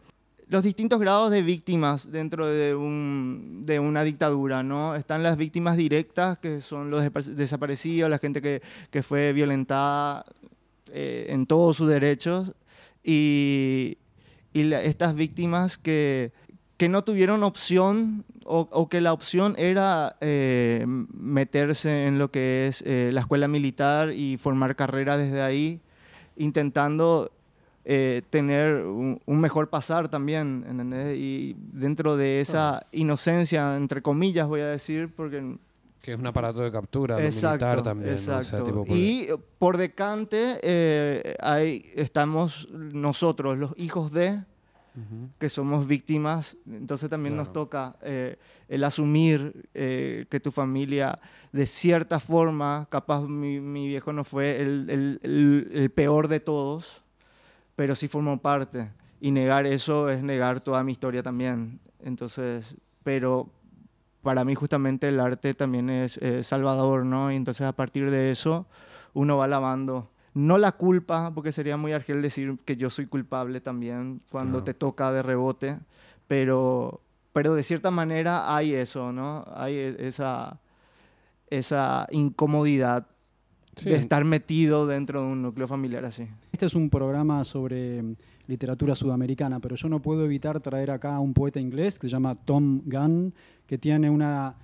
[0.51, 4.95] los distintos grados de víctimas dentro de, un, de una dictadura, ¿no?
[4.95, 7.01] Están las víctimas directas, que son los
[7.37, 10.25] desaparecidos, la gente que, que fue violentada
[10.91, 12.53] eh, en todos sus derechos,
[13.01, 13.97] y,
[14.51, 16.33] y la- estas víctimas que,
[16.75, 22.67] que no tuvieron opción o, o que la opción era eh, meterse en lo que
[22.67, 25.79] es eh, la escuela militar y formar carrera desde ahí,
[26.35, 27.31] intentando
[27.85, 31.17] eh, tener un, un mejor pasar también, ¿entendés?
[31.17, 35.57] Y dentro de esa inocencia, entre comillas voy a decir, porque
[36.01, 38.11] Que es un aparato de captura, Exacto, militar también.
[38.15, 38.15] ¿no?
[38.15, 38.65] O sea, exacto.
[38.65, 39.27] tipo, por- Y
[39.59, 44.43] por decante eh, ahí estamos nosotros, los hijos de,
[44.93, 45.29] Ujú.
[45.39, 47.61] que somos víctimas, entonces también nos Claro.
[47.61, 51.17] toca eh, el asumir eh, que tu familia,
[51.53, 56.39] de cierta forma, capaz mi, mi viejo no fue el, el- el- el peor de
[56.41, 57.00] todos,
[57.75, 58.91] pero sí formó parte.
[59.19, 61.79] Y negar eso es negar toda mi historia también.
[61.99, 63.49] Entonces, pero
[64.23, 67.31] para mí justamente el arte también es eh, salvador, ¿no?
[67.31, 68.65] Y entonces a partir de eso
[69.13, 70.09] uno va lavando.
[70.33, 74.63] No la culpa, porque sería muy argel decir que yo soy culpable también cuando Claro.
[74.63, 75.77] te toca de rebote,
[76.27, 77.01] pero,
[77.33, 79.45] pero de cierta manera hay eso, ¿no?
[79.53, 80.59] Hay e- esa,
[81.49, 83.07] esa incomodidad
[83.75, 83.89] Sí.
[83.89, 86.27] de estar metido dentro de un núcleo familiar así.
[86.51, 88.15] Este es un programa sobre mm,
[88.47, 92.11] literatura sudamericana, pero yo no puedo evitar traer acá a un poeta inglés que se
[92.11, 93.33] llama Tom Gunn,
[93.65, 94.55] que tiene una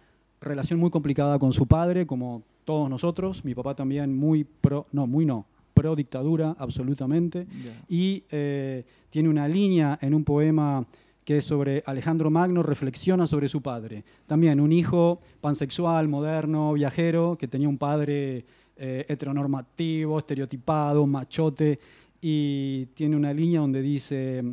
[0.42, 3.46] relación muy complicada con su padre, como todos nosotros.
[3.46, 7.48] Mi papá también muy pro, no, muy no, pro dictadura, absolutamente.
[7.88, 10.86] Y eh, tiene una línea en un poema
[11.24, 14.06] que es sobre Alejandro Magno, reflexiona sobre su padre.
[14.28, 18.46] También un hijo pansexual, moderno, viajero, que tenía un padre
[18.78, 21.80] eh, heteronormativo, estereotipado, machote,
[22.22, 24.44] y tiene una línea donde dice,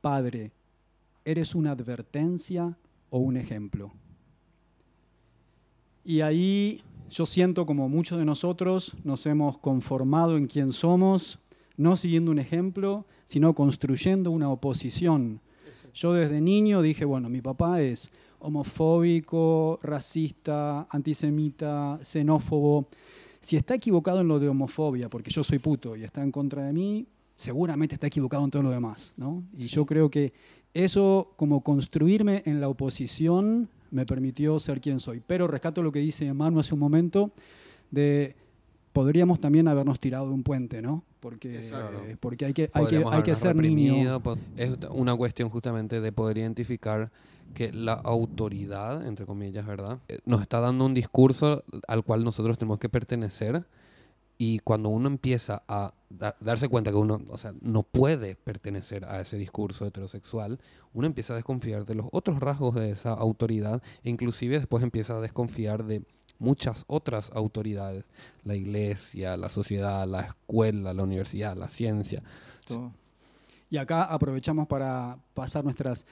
[0.00, 0.52] padre,
[1.24, 2.76] ¿eres una advertencia
[3.10, 3.92] o un ejemplo?
[6.04, 11.38] Y ahí yo siento como muchos de nosotros nos hemos conformado en quién somos,
[11.76, 15.40] no siguiendo un ejemplo, sino construyendo una oposición.
[15.94, 22.88] Yo desde niño dije, bueno, mi papá es homofóbico, racista, antisemita, xenófobo.
[23.40, 26.64] Si está equivocado en lo de homofobia, porque yo soy puto y está en contra
[26.64, 29.44] de mí, seguramente está equivocado en todo lo demás, ¿no?
[29.56, 30.32] Y yo creo que
[30.74, 35.22] eso, como construirme en la oposición, me permitió ser quien soy.
[35.26, 37.32] Pero rescato lo que dice Manu hace un momento,
[37.90, 38.34] de
[38.92, 41.04] podríamos también habernos tirado de un puente, ¿no?
[41.20, 44.22] Porque, eh, porque hay que, hay que, hay que ser niño.
[44.56, 47.10] Es una cuestión justamente de poder identificar
[47.54, 49.98] que la autoridad, entre comillas, ¿verdad?
[50.08, 53.66] Eh, Nos está dando un discurso al cual nosotros tenemos que pertenecer
[54.38, 59.06] y cuando uno empieza a da- darse cuenta que uno, o sea, no puede pertenecer
[59.06, 60.58] a ese discurso heterosexual,
[60.92, 65.16] uno empieza a desconfiar de los otros rasgos de esa autoridad e inclusive después empieza
[65.16, 66.02] a desconfiar de
[66.38, 68.10] muchas otras autoridades,
[68.44, 72.22] la iglesia, la sociedad, la escuela, la universidad, la ciencia.
[73.70, 76.04] Y acá aprovechamos para pasar nuestras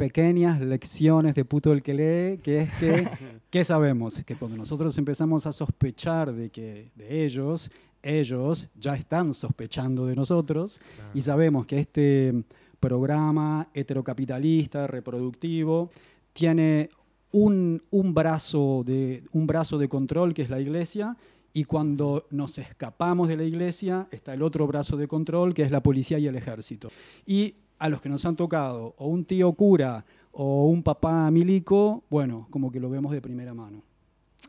[0.00, 3.06] pequeñas lecciones de puto el que lee, que es que,
[3.50, 4.22] ¿qué sabemos?
[4.24, 7.70] Que cuando nosotros empezamos a sospechar de que de ellos,
[8.02, 10.80] ellos ya están sospechando de nosotros
[11.12, 12.32] y sabemos que este
[12.80, 15.90] programa heterocapitalista, reproductivo,
[16.32, 16.88] tiene
[17.32, 21.14] un, un brazo de, un brazo de control que es la iglesia
[21.52, 25.70] y cuando nos escapamos de la iglesia está el otro brazo de control que es
[25.70, 26.88] la policía y el ejército.
[27.26, 32.04] Y a los que nos han tocado o un tío cura o un papá milico,
[32.08, 33.82] bueno, como que lo vemos de primera mano.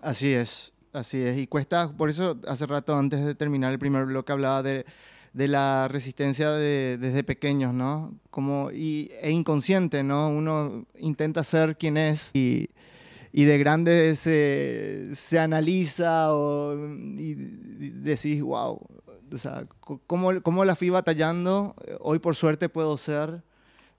[0.02, 1.39] Así es, así es.
[1.39, 4.86] Y cuesta, por eso hace rato antes de terminar el primer bloque hablaba de,
[5.34, 8.13] de la resistencia de- desde pequeños, ¿no?
[8.30, 10.30] Como, y, e inconsciente, ¿no?
[10.30, 12.70] Uno intenta ser quien es y,
[13.34, 16.76] y de grande se, se analiza o,
[17.17, 17.32] y,
[17.80, 18.80] y decís, wow,
[19.34, 19.65] o sea,
[20.08, 21.76] ¿cómo, cómo la fui batallando?
[22.00, 23.41] Hoy por suerte puedo ser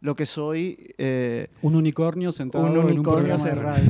[0.00, 0.92] lo que soy.
[0.98, 3.82] eh, Un unicornio sentado un en un unicornio programa de cerrado.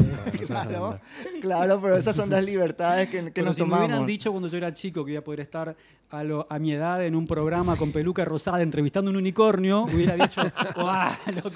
[0.47, 1.01] claro,
[1.41, 4.07] claro, pero esas son las libertades que, que Pero nos si me hubieran tomamos.
[4.07, 5.75] dicho cuando yo era chico que iba a poder estar
[6.13, 10.15] a, lo- a mi edad en un programa con peluca rosada entrevistando un unicornio, hubiera
[10.15, 10.41] dicho,
[10.77, 11.51] ¡guau, loco!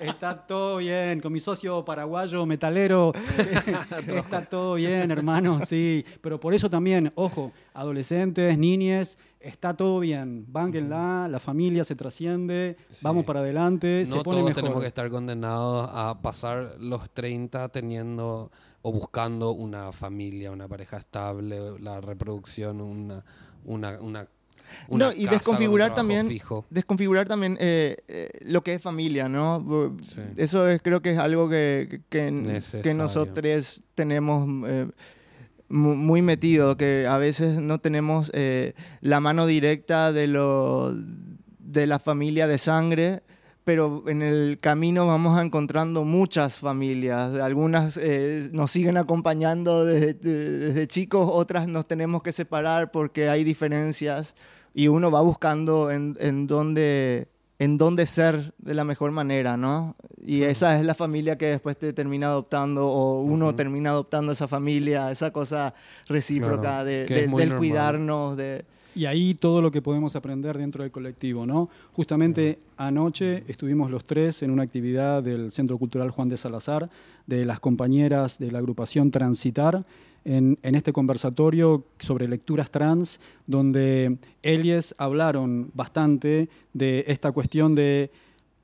[0.00, 3.12] Está todo bien, con mi socio paraguayo metalero,
[4.06, 6.04] está todo bien, hermano, sí.
[6.20, 10.44] Pero por eso también, ojo, adolescentes, niñes, está todo bien.
[10.48, 13.00] Bánquenla, la familia se trasciende, Sí.
[13.02, 14.62] vamos para adelante, se No pone todos mejor.
[14.62, 18.50] tenemos que estar condenados a pasar los 30 teniendo
[18.82, 23.24] o buscando una familia, una pareja estable, la reproducción, una,
[23.66, 24.26] una, una,
[24.88, 26.64] una No, y casa desconfigurar también- fijo.
[26.70, 29.94] Desconfigurar también eh, eh, lo que es familia, ¿no?
[30.02, 30.20] Sí.
[30.36, 32.30] Eso es, creo que es algo que, que,
[32.94, 34.88] nosotros tenemos eh,
[35.68, 38.30] mu- muy metido, que a veces no tenemos
[39.00, 40.94] la mano directa de, lo,
[41.58, 43.22] de la familia de sangre,
[43.66, 47.36] pero en el camino vamos encontrando muchas familias.
[47.38, 53.28] Algunas eh, nos siguen acompañando desde, de- desde chicos, otras nos tenemos que separar porque
[53.28, 54.36] hay diferencias
[54.72, 57.26] y uno va buscando en, en dónde
[57.58, 59.96] en dónde ser de la mejor manera, ¿no?
[60.24, 63.56] Y esa es la familia que después te termina adoptando o uno Ujú.
[63.56, 65.74] termina adoptando esa familia, esa cosa
[66.06, 67.58] recíproca Claro, de, de- del normal.
[67.58, 68.64] cuidarnos, de...
[68.96, 71.68] Y ahí todo lo que podemos aprender dentro del colectivo, ¿no?
[71.92, 76.88] Justamente anoche estuvimos los tres en una actividad del Centro Cultural Juan de Salazar,
[77.26, 79.84] de las compañeras de la agrupación Transitar,
[80.24, 88.10] en, en este conversatorio sobre lecturas trans, donde ellas hablaron bastante de esta cuestión de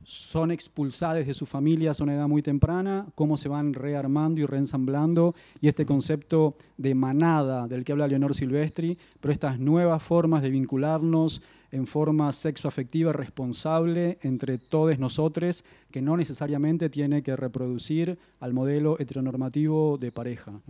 [0.05, 4.47] son expulsadas de sus familias a una edad muy temprana, cómo se van rearmando y
[4.47, 10.43] reensamblando, y este concepto de manada del que habla Leonor Silvestri, pero estas nuevas formas
[10.43, 18.19] de vincularnos en forma sexoafectiva responsable entre todos nosotros, que no necesariamente tiene que reproducir
[18.41, 20.61] al modelo heteronormativo de pareja.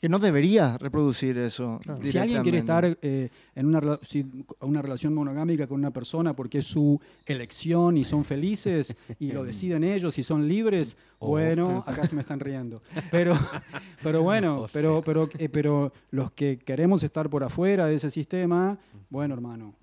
[0.00, 1.80] Que no debería reproducir eso.
[2.02, 4.24] Si alguien quiere estar eh, en una, rela- si-
[4.60, 9.44] una relación monogámica con una persona porque es su elección y son felices y lo
[9.44, 12.80] deciden ellos y son libres, Oh, bueno, acá se me están riendo.
[13.10, 13.34] Pero,
[14.04, 18.78] pero bueno, pero, pero, eh, pero los que queremos estar por afuera de ese sistema,
[19.10, 19.74] bueno, hermano,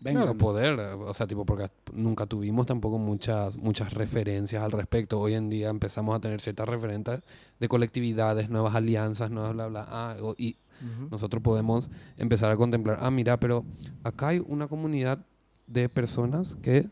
[0.00, 0.24] vengan.
[0.24, 5.20] Claro, poder, o sea, tipo, porque nunca tuvimos tampoco muchas, muchas referencias al respecto.
[5.20, 7.20] Hoy en día empezamos a tener ciertas referentes
[7.58, 11.08] de colectividades, nuevas alianzas, nuevas bla, bla, ah, y Ujú.
[11.10, 13.64] nosotros podemos empezar a contemplar, ah, mira, pero
[14.02, 15.24] acá hay una comunidad
[15.66, 16.88] de personas que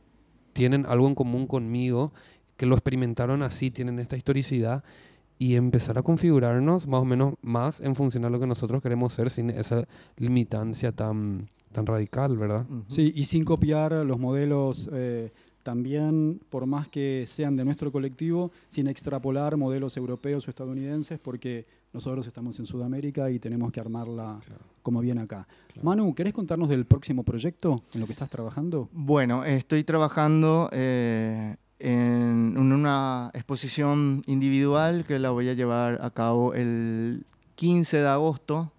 [0.53, 2.13] tienen algo en común conmigo,
[2.57, 4.85] que lo experimentaron así, tienen esta historicidad,
[5.39, 9.13] y empezar a configurarnos más o menos más en función a lo que nosotros queremos
[9.13, 12.67] ser sin esa limitancia tan, tan radical, ¿verdad?
[12.89, 15.33] Sí, y sin copiar los modelos eh,
[15.65, 21.67] también, por más que sean de nuestro colectivo, sin extrapolar modelos europeos o estadounidenses, porque
[21.93, 24.39] nosotros estamos en Sudamérica y tenemos que armarla
[24.83, 25.49] como viene acá.
[25.73, 25.87] Claro.
[25.87, 28.89] Manu, ¿querés contarnos del próximo proyecto en lo que estás trabajando?
[28.93, 36.55] Bueno, estoy trabajando eh, en una exposición individual que la voy a llevar a cabo
[36.55, 38.73] el 15 de agosto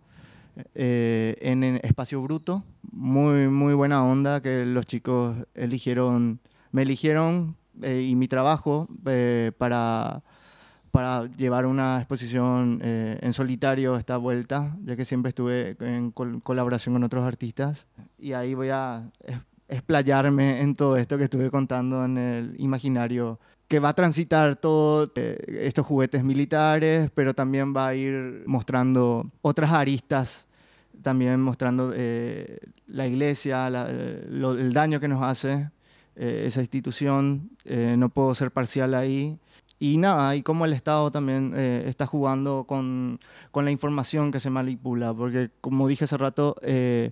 [0.74, 2.63] eh, en, Espacio Bruto.
[2.91, 6.39] Muy, muy buena onda que los chicos eligieron,
[6.72, 10.24] me eligieron eh, y mi trabajo eh, para,
[10.89, 16.41] para llevar una exposición eh, en solitario esta vuelta, ya que siempre estuve en col-
[16.41, 17.86] colaboración con otros artistas.
[18.18, 19.12] Y ahí voy a
[19.67, 25.12] explayarme en todo esto que estuve contando en el imaginario, que va a transitar todos
[25.15, 30.47] estos juguetes militares, pero también va a ir mostrando otras aristas,
[31.01, 35.69] también mostrando eh, la iglesia, eh, el daño que nos hace
[36.15, 37.49] eh, esa institución.
[37.65, 39.39] eh, no puedo ser parcial ahí.
[39.78, 43.19] Y nada, y cómo el Estado también eh, está jugando con,
[43.51, 47.12] con la información que se manipula, porque como dije hace rato, eh,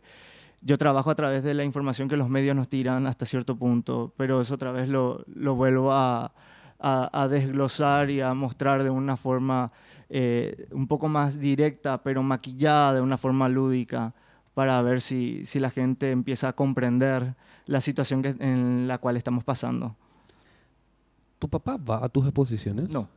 [0.66, 4.14] yo trabajo a través de la información que los medios nos tiran hasta cierto punto,
[4.18, 6.34] pero eso otra vez lo, lo vuelvo a,
[6.80, 9.72] a- a desglosar y a mostrar de una forma
[10.10, 14.14] eh, un poco más directa, pero maquillada de una forma lúdica,
[14.54, 17.36] para ver si, si la gente empieza a comprender
[17.66, 19.96] la situación que- en la cual estamos pasando.
[21.40, 22.90] ¿Tu papá va a tus exposiciones?
[22.90, 23.10] No,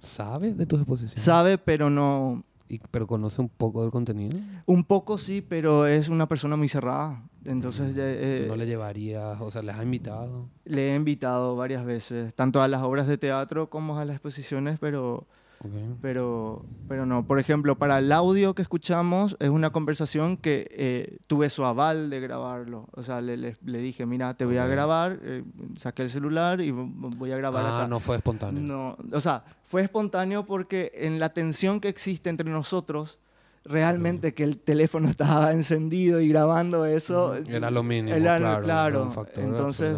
[0.00, 1.22] ¿Sabe de tus exposiciones?
[1.22, 2.42] sabe, pero no...
[2.68, 4.36] Y- ¿Pero conoce un poco del contenido?
[4.66, 7.22] Un poco sí, pero es una persona muy cerrada.
[7.44, 10.48] Entonces eh, ¿No le llevarías, o sea, les ha invitado?
[10.64, 14.78] le he invitado varias veces, tanto a las obras de teatro como a las exposiciones,
[14.78, 15.26] pero
[15.60, 15.96] Ok.
[16.00, 17.26] pero, pero no.
[17.26, 22.10] Por ejemplo, para el audio que escuchamos es una conversación que eh, tuve su aval
[22.10, 22.86] de grabarlo.
[22.92, 24.70] O sea, le, le- le dije, mira, te voy a Ok.
[24.70, 25.42] grabar, eh,
[25.76, 27.88] saqué el celular y vo- voy a grabar Ah, acá.
[27.88, 28.62] no fue espontáneo.
[28.62, 33.18] No, o sea, fue espontáneo porque en la tensión que existe entre nosotros,
[33.64, 37.34] realmente que el teléfono estaba encendido y grabando eso.
[37.34, 38.46] Era lo mínimo, era- claro.
[38.48, 39.02] era claro.
[39.02, 39.96] un factor Entonces.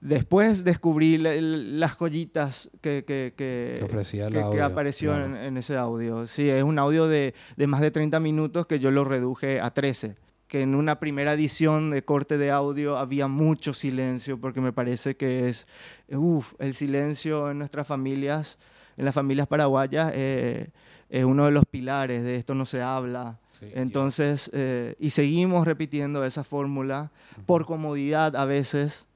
[0.00, 5.26] Después descubrí la- las joyitas que, que, que, Que ofrecía que- que audio, apareció claro.
[5.26, 6.26] en, en ese audio.
[6.26, 9.70] Sí, es un audio de, de más de 30 minutos que yo lo reduje a
[9.70, 10.16] 13.
[10.48, 15.16] Que en una primera edición de corte de audio había mucho silencio, porque me parece
[15.16, 15.66] que es,
[16.10, 18.58] uff, el silencio en nuestras familias,
[18.96, 20.68] en las familias paraguayas, eh,
[21.08, 23.38] es uno de los pilares de esto no se habla.
[23.58, 27.10] Sí, Entonces, eh, y seguimos repitiendo esa fórmula
[27.46, 29.06] por comodidad a veces.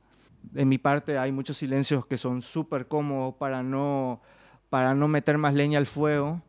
[0.43, 4.20] De mi parte hay muchos silencios que son súper cómodos para no,
[4.68, 6.43] para no meter más leña al fuego,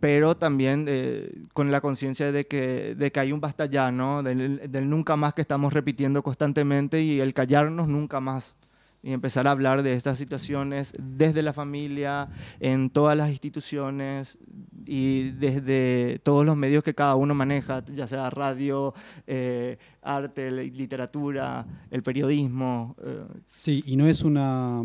[0.00, 3.90] pero también eh, con la conciencia de que, de que hay un basta ya.
[3.90, 8.54] Del, del nunca más que estamos repitiendo constantemente y el callarnos nunca más.
[9.02, 12.28] Y empezar a hablar de estas situaciones desde la familia,
[12.58, 14.38] en todas las instituciones
[14.86, 18.94] y desde todos los medios que cada uno maneja, ya sea radio,
[19.26, 22.96] eh, arte, li- literatura, el periodismo.
[23.04, 23.24] eh,
[23.54, 24.82] Sí, y no es una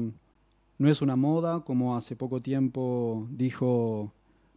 [0.79, 4.11] no es una moda, como hace poco tiempo dijo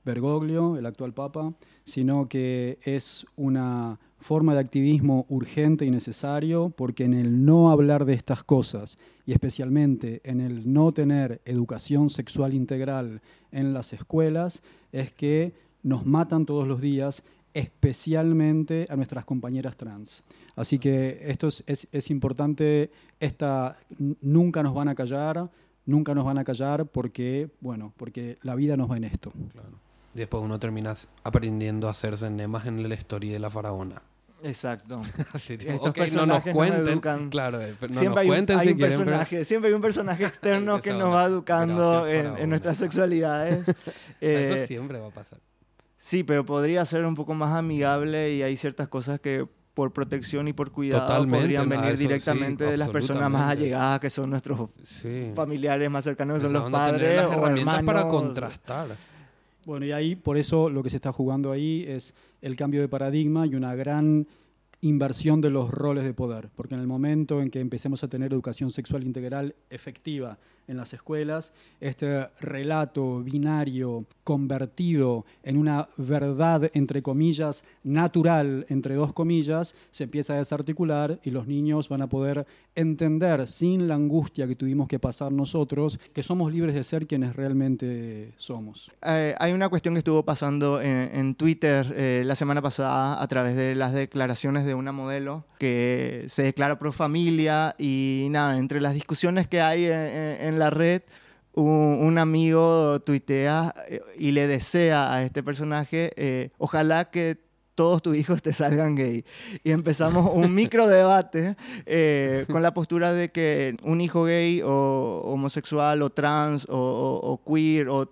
[0.04, 1.52] Bergoglio, el actual papa,
[1.84, 8.04] sino que es una forma de activismo urgente y necesario, porque en el no hablar
[8.04, 13.20] de estas cosas, y especialmente en el no tener educación sexual integral
[13.52, 14.62] en las escuelas,
[14.92, 15.52] es que
[15.82, 17.22] nos matan todos los días,
[17.54, 20.24] especialmente a nuestras compañeras trans.
[20.56, 22.90] Así que esto es, es- importante,
[23.20, 23.78] esta,
[24.20, 25.48] nunca nos van a callar,
[25.84, 29.32] nunca nos van a callar porque, bueno, porque la vida nos va en esto.
[30.16, 30.94] Después uno termina
[31.24, 34.02] aprendiendo a hacerse enemas en la historia de la faraona.
[34.42, 35.02] Exacto.
[35.32, 36.10] Así, tipo, Estos ok, no nos
[36.42, 36.88] personajes nos cuenten.
[36.88, 37.30] educan.
[37.30, 39.44] claro, eh, pero no siempre nos hay, un, cuenten hay si un quieren, pero- personaje,
[39.44, 43.68] siempre hay un personaje externo que nos va educando en, en nuestras sexualidades.
[44.20, 45.38] Eso Eh, siempre va a pasar.
[45.96, 50.48] Sí, pero podría ser un poco más amigable y hay ciertas cosas que por protección
[50.48, 54.08] y por cuidado Totalmente, podrían venir eso sí, directamente de las personas más allegadas, que
[54.10, 55.32] son nuestros Sí.
[55.34, 57.84] familiares más cercanos, que son los padres o herramientas hermanos.
[57.84, 58.86] para contrastar.
[59.66, 62.86] Bueno, y ahí por eso lo que se está jugando ahí es el cambio de
[62.86, 64.28] paradigma y una gran
[64.80, 68.32] inversión de los roles de poder, porque en el momento en que empecemos a tener
[68.32, 70.38] educación sexual integral efectiva
[70.68, 79.12] en las escuelas, este relato binario convertido en una verdad, entre comillas, natural, entre dos
[79.12, 84.46] comillas, se empieza a desarticular y los niños van a poder entender sin la angustia
[84.46, 88.90] que tuvimos que pasar nosotros, que somos libres de ser quienes realmente somos.
[89.06, 93.26] Eh, hay una cuestión que estuvo pasando en, en Twitter eh, la semana pasada a
[93.28, 98.80] través de las declaraciones de una modelo que se declara pro familia y nada, entre
[98.80, 101.02] las discusiones que hay en, en- en la red,
[101.54, 107.38] un, un amigo tuitea eh, y le desea a este personaje, eh, ojalá que
[107.74, 109.24] todos tus hijos te salgan gay.
[109.62, 115.22] Y empezamos un micro debate eh, con la postura de que un hijo gay o
[115.26, 118.09] homosexual o trans o, o- o queer o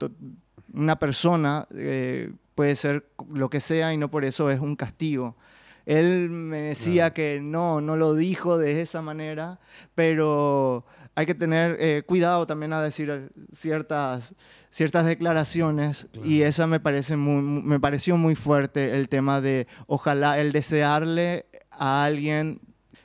[0.74, 5.34] una persona eh, puede ser lo que sea y no por eso es un castigo.
[5.86, 9.60] Él me decía que no, no lo dijo de esa manera,
[9.94, 10.84] pero
[11.16, 14.34] hay que tener eh, cuidado también a decir ciertas,
[14.70, 16.48] ciertas declaraciones y Claro.
[16.48, 21.46] esa me, parece muy, mu- me pareció muy fuerte el tema de ojalá el desearle
[21.70, 22.60] a alguien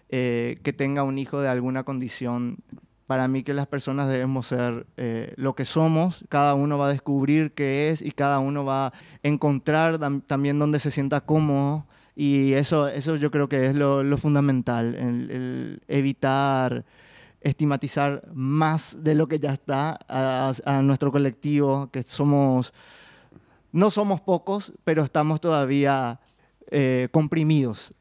[0.10, 2.58] eh, que tenga un hijo de alguna condición.
[3.06, 6.92] Para mí que las personas debemos ser eh, lo que somos, cada uno va a
[6.92, 8.94] descubrir qué es y cada uno va a
[9.24, 14.04] encontrar tam- también donde se sienta cómodo y eso, eso yo creo que es lo,
[14.04, 16.86] lo fundamental, el, el evitar
[17.42, 22.74] estigmatizar más de lo que ya está a, nuestro colectivo, que somos,
[23.72, 26.20] no somos pocos, pero estamos todavía
[26.72, 27.94] eh, comprimidos.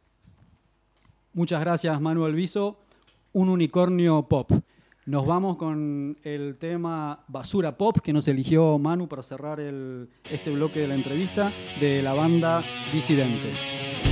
[1.33, 2.79] Muchas gracias, Manuel Viso.
[3.33, 4.51] Un unicornio pop.
[5.07, 10.51] Nos vamos con el tema Basura Pop que nos eligió Manu para cerrar el- este
[10.51, 12.63] bloque de la entrevista de la banda
[12.93, 14.08] Disidente.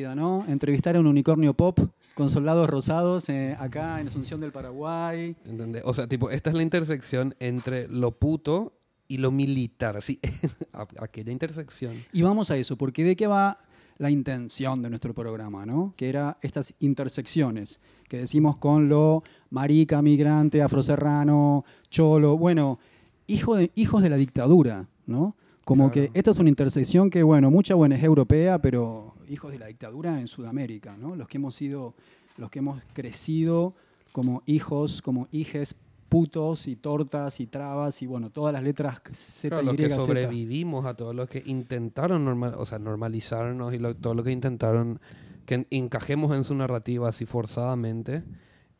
[0.00, 0.44] Vida, ¿no?
[0.48, 1.78] Entrevistar a un unicornio pop
[2.14, 5.36] con soldados rosados eh, acá en Asunción del Paraguay.
[5.44, 5.82] ¿Entendés?
[5.84, 8.72] O sea, tipo, esta es la intersección entre lo puto
[9.08, 10.00] y lo militar.
[10.02, 10.18] ¿sí?
[10.72, 11.92] A- Aquella intersección.
[12.12, 13.58] Y vamos a eso, porque de qué va
[13.98, 15.92] la intención de nuestro programa, ¿no?
[15.96, 22.78] Que era estas intersecciones que decimos con lo marica, migrante, afroserrano, cholo, bueno,
[23.26, 25.36] hijo de, hijos de la dictadura, ¿no?
[25.66, 26.10] Como Claro.
[26.12, 29.66] que esta es una intersección que, bueno, mucha buena es europea, pero hijos de la
[29.66, 31.14] dictadura en Sudamérica, ¿no?
[31.16, 31.94] Los que hemos sido,
[32.36, 33.74] los que hemos crecido
[34.12, 35.76] como hijos, como hijes
[36.08, 39.88] putos y tortas y trabas y bueno, todas las letras Z, Claro, Y, los que
[39.94, 40.00] Z.
[40.00, 44.32] sobrevivimos a todos los que intentaron normal, o sea, normalizarnos y lo- todo lo que
[44.32, 45.00] intentaron
[45.46, 48.24] que en- encajemos en su narrativa así forzadamente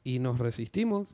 [0.02, 1.08] y nos resistimos.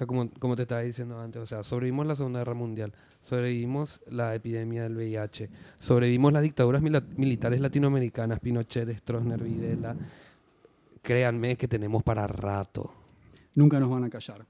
[0.00, 4.00] Sea, como, como te estaba diciendo antes, o sea, sobrevivimos la Segunda Guerra Mundial, sobrevivimos
[4.06, 9.94] la epidemia del VIH, sobrevivimos las dictaduras militares latinoamericanas, Pinochet, Stroessner, Videla.
[11.02, 12.94] Créanme que tenemos para rato.
[13.54, 14.46] Nunca nos van a callar.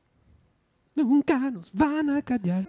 [0.94, 2.68] Nunca nos van a callar.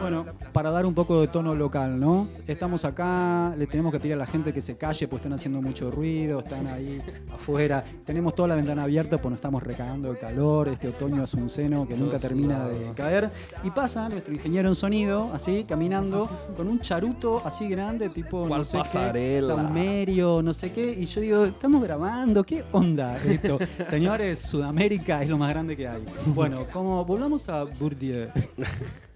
[0.00, 2.28] Bueno, para dar un poco de tono local, ¿no?
[2.46, 5.60] Estamos acá, le tenemos que pedir a la gente que se calle, pues están haciendo
[5.60, 7.84] mucho ruido, están ahí afuera.
[8.04, 11.96] Tenemos toda la ventana abierta, pues nos estamos recagando de calor, este otoño asunceno que
[11.96, 13.28] nunca termina de caer.
[13.64, 18.48] Y pasa nuestro ingeniero en sonido, así, caminando, con un charuto así grande, tipo, no
[18.48, 20.92] ¿Cuál sé qué, saumerio, no sé qué.
[20.92, 23.58] Y yo digo, estamos grabando, ¿qué onda esto?
[23.88, 26.04] Señores, Sudamérica es lo más grande que hay.
[26.26, 28.28] Bueno, como volvamos a Bourdieu.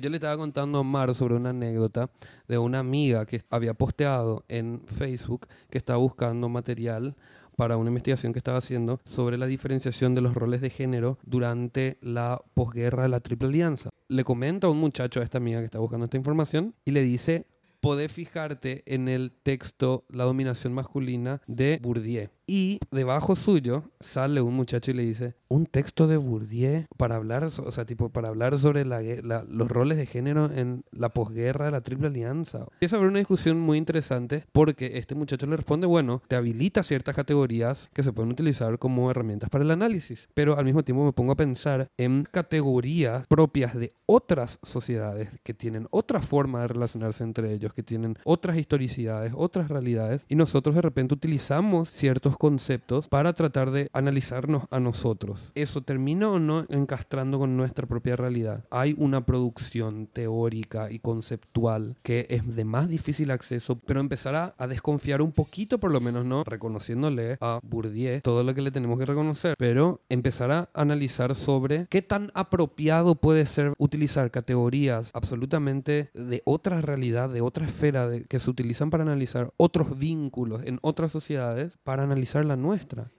[0.00, 2.10] yo le estaba contando a Omar sobre una anécdota
[2.48, 7.16] de una amiga que había posteado en Facebook que estaba buscando material
[7.56, 11.98] para una investigación que estaba haciendo sobre la diferenciación de los roles de género durante
[12.02, 13.90] la posguerra de la Triple Alianza.
[14.08, 17.02] Le comenta a un muchacho a esta amiga que está buscando esta información y le
[17.02, 17.46] dice,
[17.80, 22.35] podés fijarte en el texto La dominación masculina de Bourdieu.
[22.48, 27.50] Y debajo suyo sale un muchacho y le dice, un texto de Bourdieu para hablar,
[27.50, 31.08] so- o sea, tipo, para hablar sobre la la- los roles de género en la
[31.08, 32.66] posguerra de la Triple Alianza.
[32.74, 36.82] Empieza a haber una discusión muy interesante porque este muchacho le responde, bueno, te habilita
[36.82, 41.04] ciertas categorías que se pueden utilizar como herramientas para el análisis, pero al mismo tiempo
[41.04, 46.68] me pongo a pensar en categorías propias de otras sociedades que tienen otra forma de
[46.68, 52.35] relacionarse entre ellos, que tienen otras historicidades, otras realidades, y nosotros de repente utilizamos ciertos
[52.36, 55.52] conceptos para tratar de analizarnos a nosotros.
[55.54, 58.64] ¿Eso termina o no encastrando con nuestra propia realidad?
[58.70, 64.66] Hay una producción teórica y conceptual que es de más difícil acceso, pero empezar a,
[64.66, 66.42] desconfiar un poquito, por lo menos, ¿no?
[66.44, 71.86] Reconociéndole a Bourdieu todo lo que le tenemos que reconocer, pero empezar a analizar sobre
[71.88, 78.24] qué tan apropiado puede ser utilizar categorías absolutamente de otra realidad, de otra esfera, de,
[78.24, 82.25] que se utilizan para analizar otros vínculos en otras sociedades, para analizar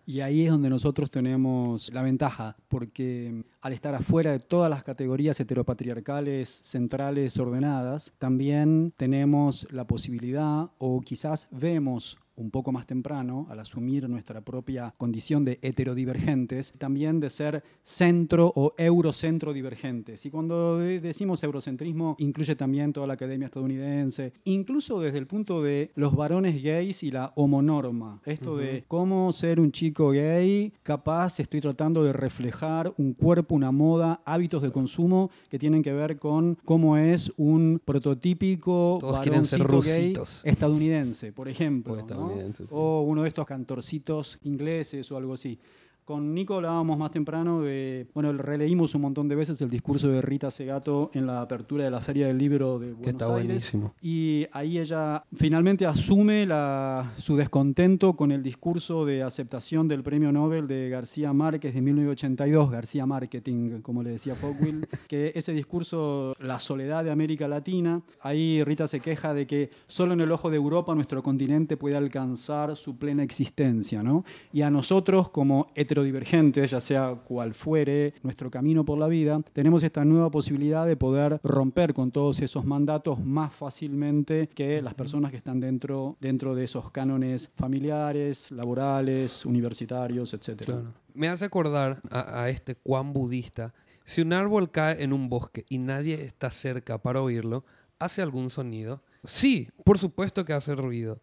[0.05, 4.69] Y ahí es donde nosotros tenemos la ventaja, porque mm, al estar afuera de todas
[4.69, 12.85] las categorías heteropatriarcales centrales ordenadas, también tenemos la posibilidad o quizás vemos un poco más
[12.85, 20.25] temprano, al asumir nuestra propia condición de heterodivergentes, también de ser centro o eurocentro divergentes.
[20.25, 25.61] Y cuando de- decimos eurocentrismo, incluye también toda la academia estadounidense, incluso desde el punto
[25.61, 28.21] de los varones gays y la homonorma.
[28.25, 33.71] Esto de cómo ser un chico gay, capaz estoy tratando de reflejar un cuerpo, una
[33.71, 39.45] moda, hábitos de consumo que tienen que ver con cómo es un prototípico Todos quieren
[39.45, 40.13] ser gay
[40.43, 41.93] estadounidense, por ejemplo.
[41.93, 42.26] O ¿no?
[42.69, 45.59] O uno de estos cantorcitos ingleses o algo así.
[46.07, 50.21] Con Nico hablábamos más temprano de, bueno, releímos un montón de veces el discurso de
[50.21, 53.43] Rita Segato en la apertura de la Feria del Libro de Buenos Que está Aires.
[53.45, 53.93] buenísimo.
[54.01, 60.31] Y ahí ella finalmente asume la- su descontento con el discurso de aceptación del premio
[60.31, 66.35] Nobel de García Márquez de 1982, García Marketing, como le decía Fogwill, que ese discurso,
[66.39, 70.49] la soledad de América Latina, ahí Rita se queja de que solo en el ojo
[70.49, 74.23] de Europa nuestro continente puede alcanzar su plena existencia, ¿no?
[74.53, 75.67] Y a nosotros como
[75.97, 80.95] heterodivergentes, ya sea cual fuere nuestro camino por la vida, tenemos esta nueva posibilidad de
[80.95, 86.53] poder romper con todos esos mandatos más fácilmente que las personas que están dentro, dentro
[86.53, 90.63] de esos cánones familiares, laborales, universitarios, etc.
[90.63, 90.93] Claro.
[91.13, 93.73] Me hace acordar a, a este cuán budista.
[94.03, 97.65] Si un árbol cae en un bosque y nadie está cerca para oírlo,
[97.99, 99.01] ¿hace algún sonido?
[99.23, 101.21] Sí, por supuesto que hace ruido.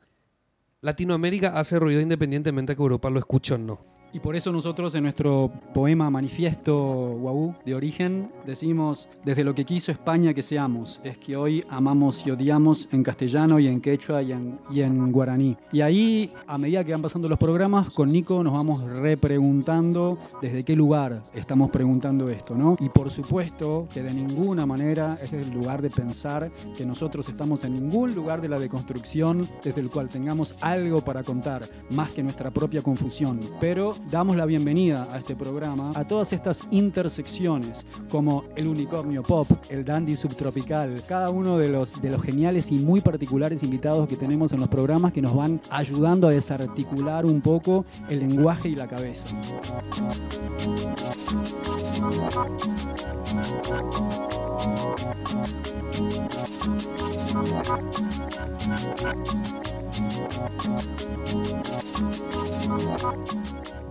[0.80, 3.93] Latinoamérica hace ruido independientemente de que Europa lo escuche o no.
[4.14, 9.64] Y por eso nosotros en nuestro poema Manifiesto Guau de origen decimos, desde lo que
[9.64, 14.22] quiso España que seamos, es que hoy amamos y odiamos en castellano y en quechua
[14.22, 15.56] y en, y en guaraní.
[15.72, 20.62] Y ahí, a medida que van pasando los programas, con Nico nos vamos repreguntando desde
[20.62, 22.76] qué lugar estamos preguntando esto, ¿no?
[22.78, 27.64] Y por supuesto que de ninguna manera es el lugar de pensar que nosotros estamos
[27.64, 32.22] en ningún lugar de la deconstrucción desde el cual tengamos algo para contar, más que
[32.22, 33.40] nuestra propia confusión.
[33.58, 39.48] Pero damos la bienvenida a este programa a todas estas intersecciones, como el unicornio pop,
[39.68, 44.16] el dandy subtropical, cada uno de los, de los geniales y muy particulares invitados que
[44.16, 48.76] tenemos en los programas que nos van ayudando a desarticular un poco el lenguaje y
[48.76, 49.26] la cabeza.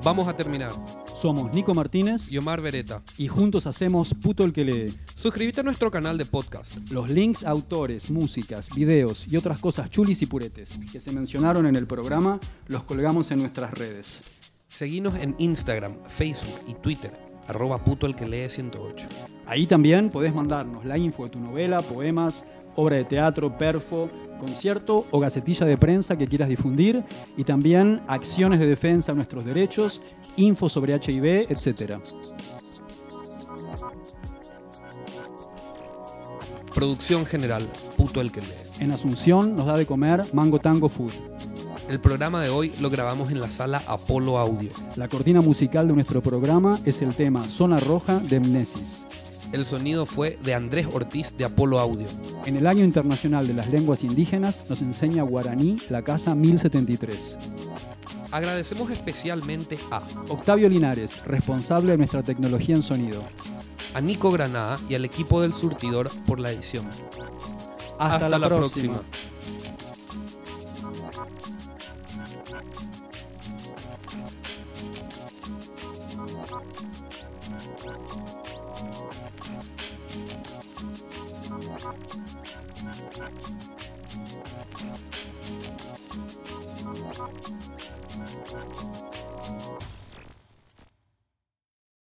[0.04, 0.72] Vamos a terminar.
[1.16, 3.01] Somos Nico Martínez Y Omar Beretta.
[3.18, 4.93] y juntos hacemos Puto el que lee.
[5.16, 6.76] Suscríbete a nuestro canal de podcast.
[6.91, 11.66] Los links a autores, músicas, videos y otras cosas chulis y puretes que se mencionaron
[11.68, 14.22] en el programa los colgamos en nuestras redes.
[14.68, 17.14] Seguinos en Instagram, Facebook y Twitter.
[17.47, 19.08] Arroba puto el que lee 108.
[19.45, 22.43] Ahí también podés mandarnos la info de tu novela, poemas,
[22.76, 24.10] obra de teatro, perfo,
[24.40, 27.04] concierto o gacetilla de prensa que quieras difundir
[27.38, 30.02] y también acciones de defensa de nuestros derechos,
[30.36, 32.00] info sobre HIV, etc.
[36.74, 37.68] Producción general,
[37.98, 38.48] puto el que lee.
[38.80, 41.12] En Asunción nos da de comer Mango Tango Food.
[41.88, 44.72] El programa de hoy lo grabamos en la sala Apolo Audio.
[44.96, 49.06] La cortina musical de nuestro programa es el tema Zona Roja de Mnesis.
[49.54, 52.08] El sonido fue de Andrés Ortiz de Apolo Audio.
[52.47, 57.38] En el Año Internacional de las Lenguas Indígenas nos enseña guaraní la Casa 1073.
[58.32, 63.24] Agradecemos especialmente a, Octavio Linares, responsable de nuestra tecnología en sonido.
[63.93, 66.89] a Nico Granada y al equipo del surtidor por la edición.
[67.99, 69.04] Hasta, la, próxima.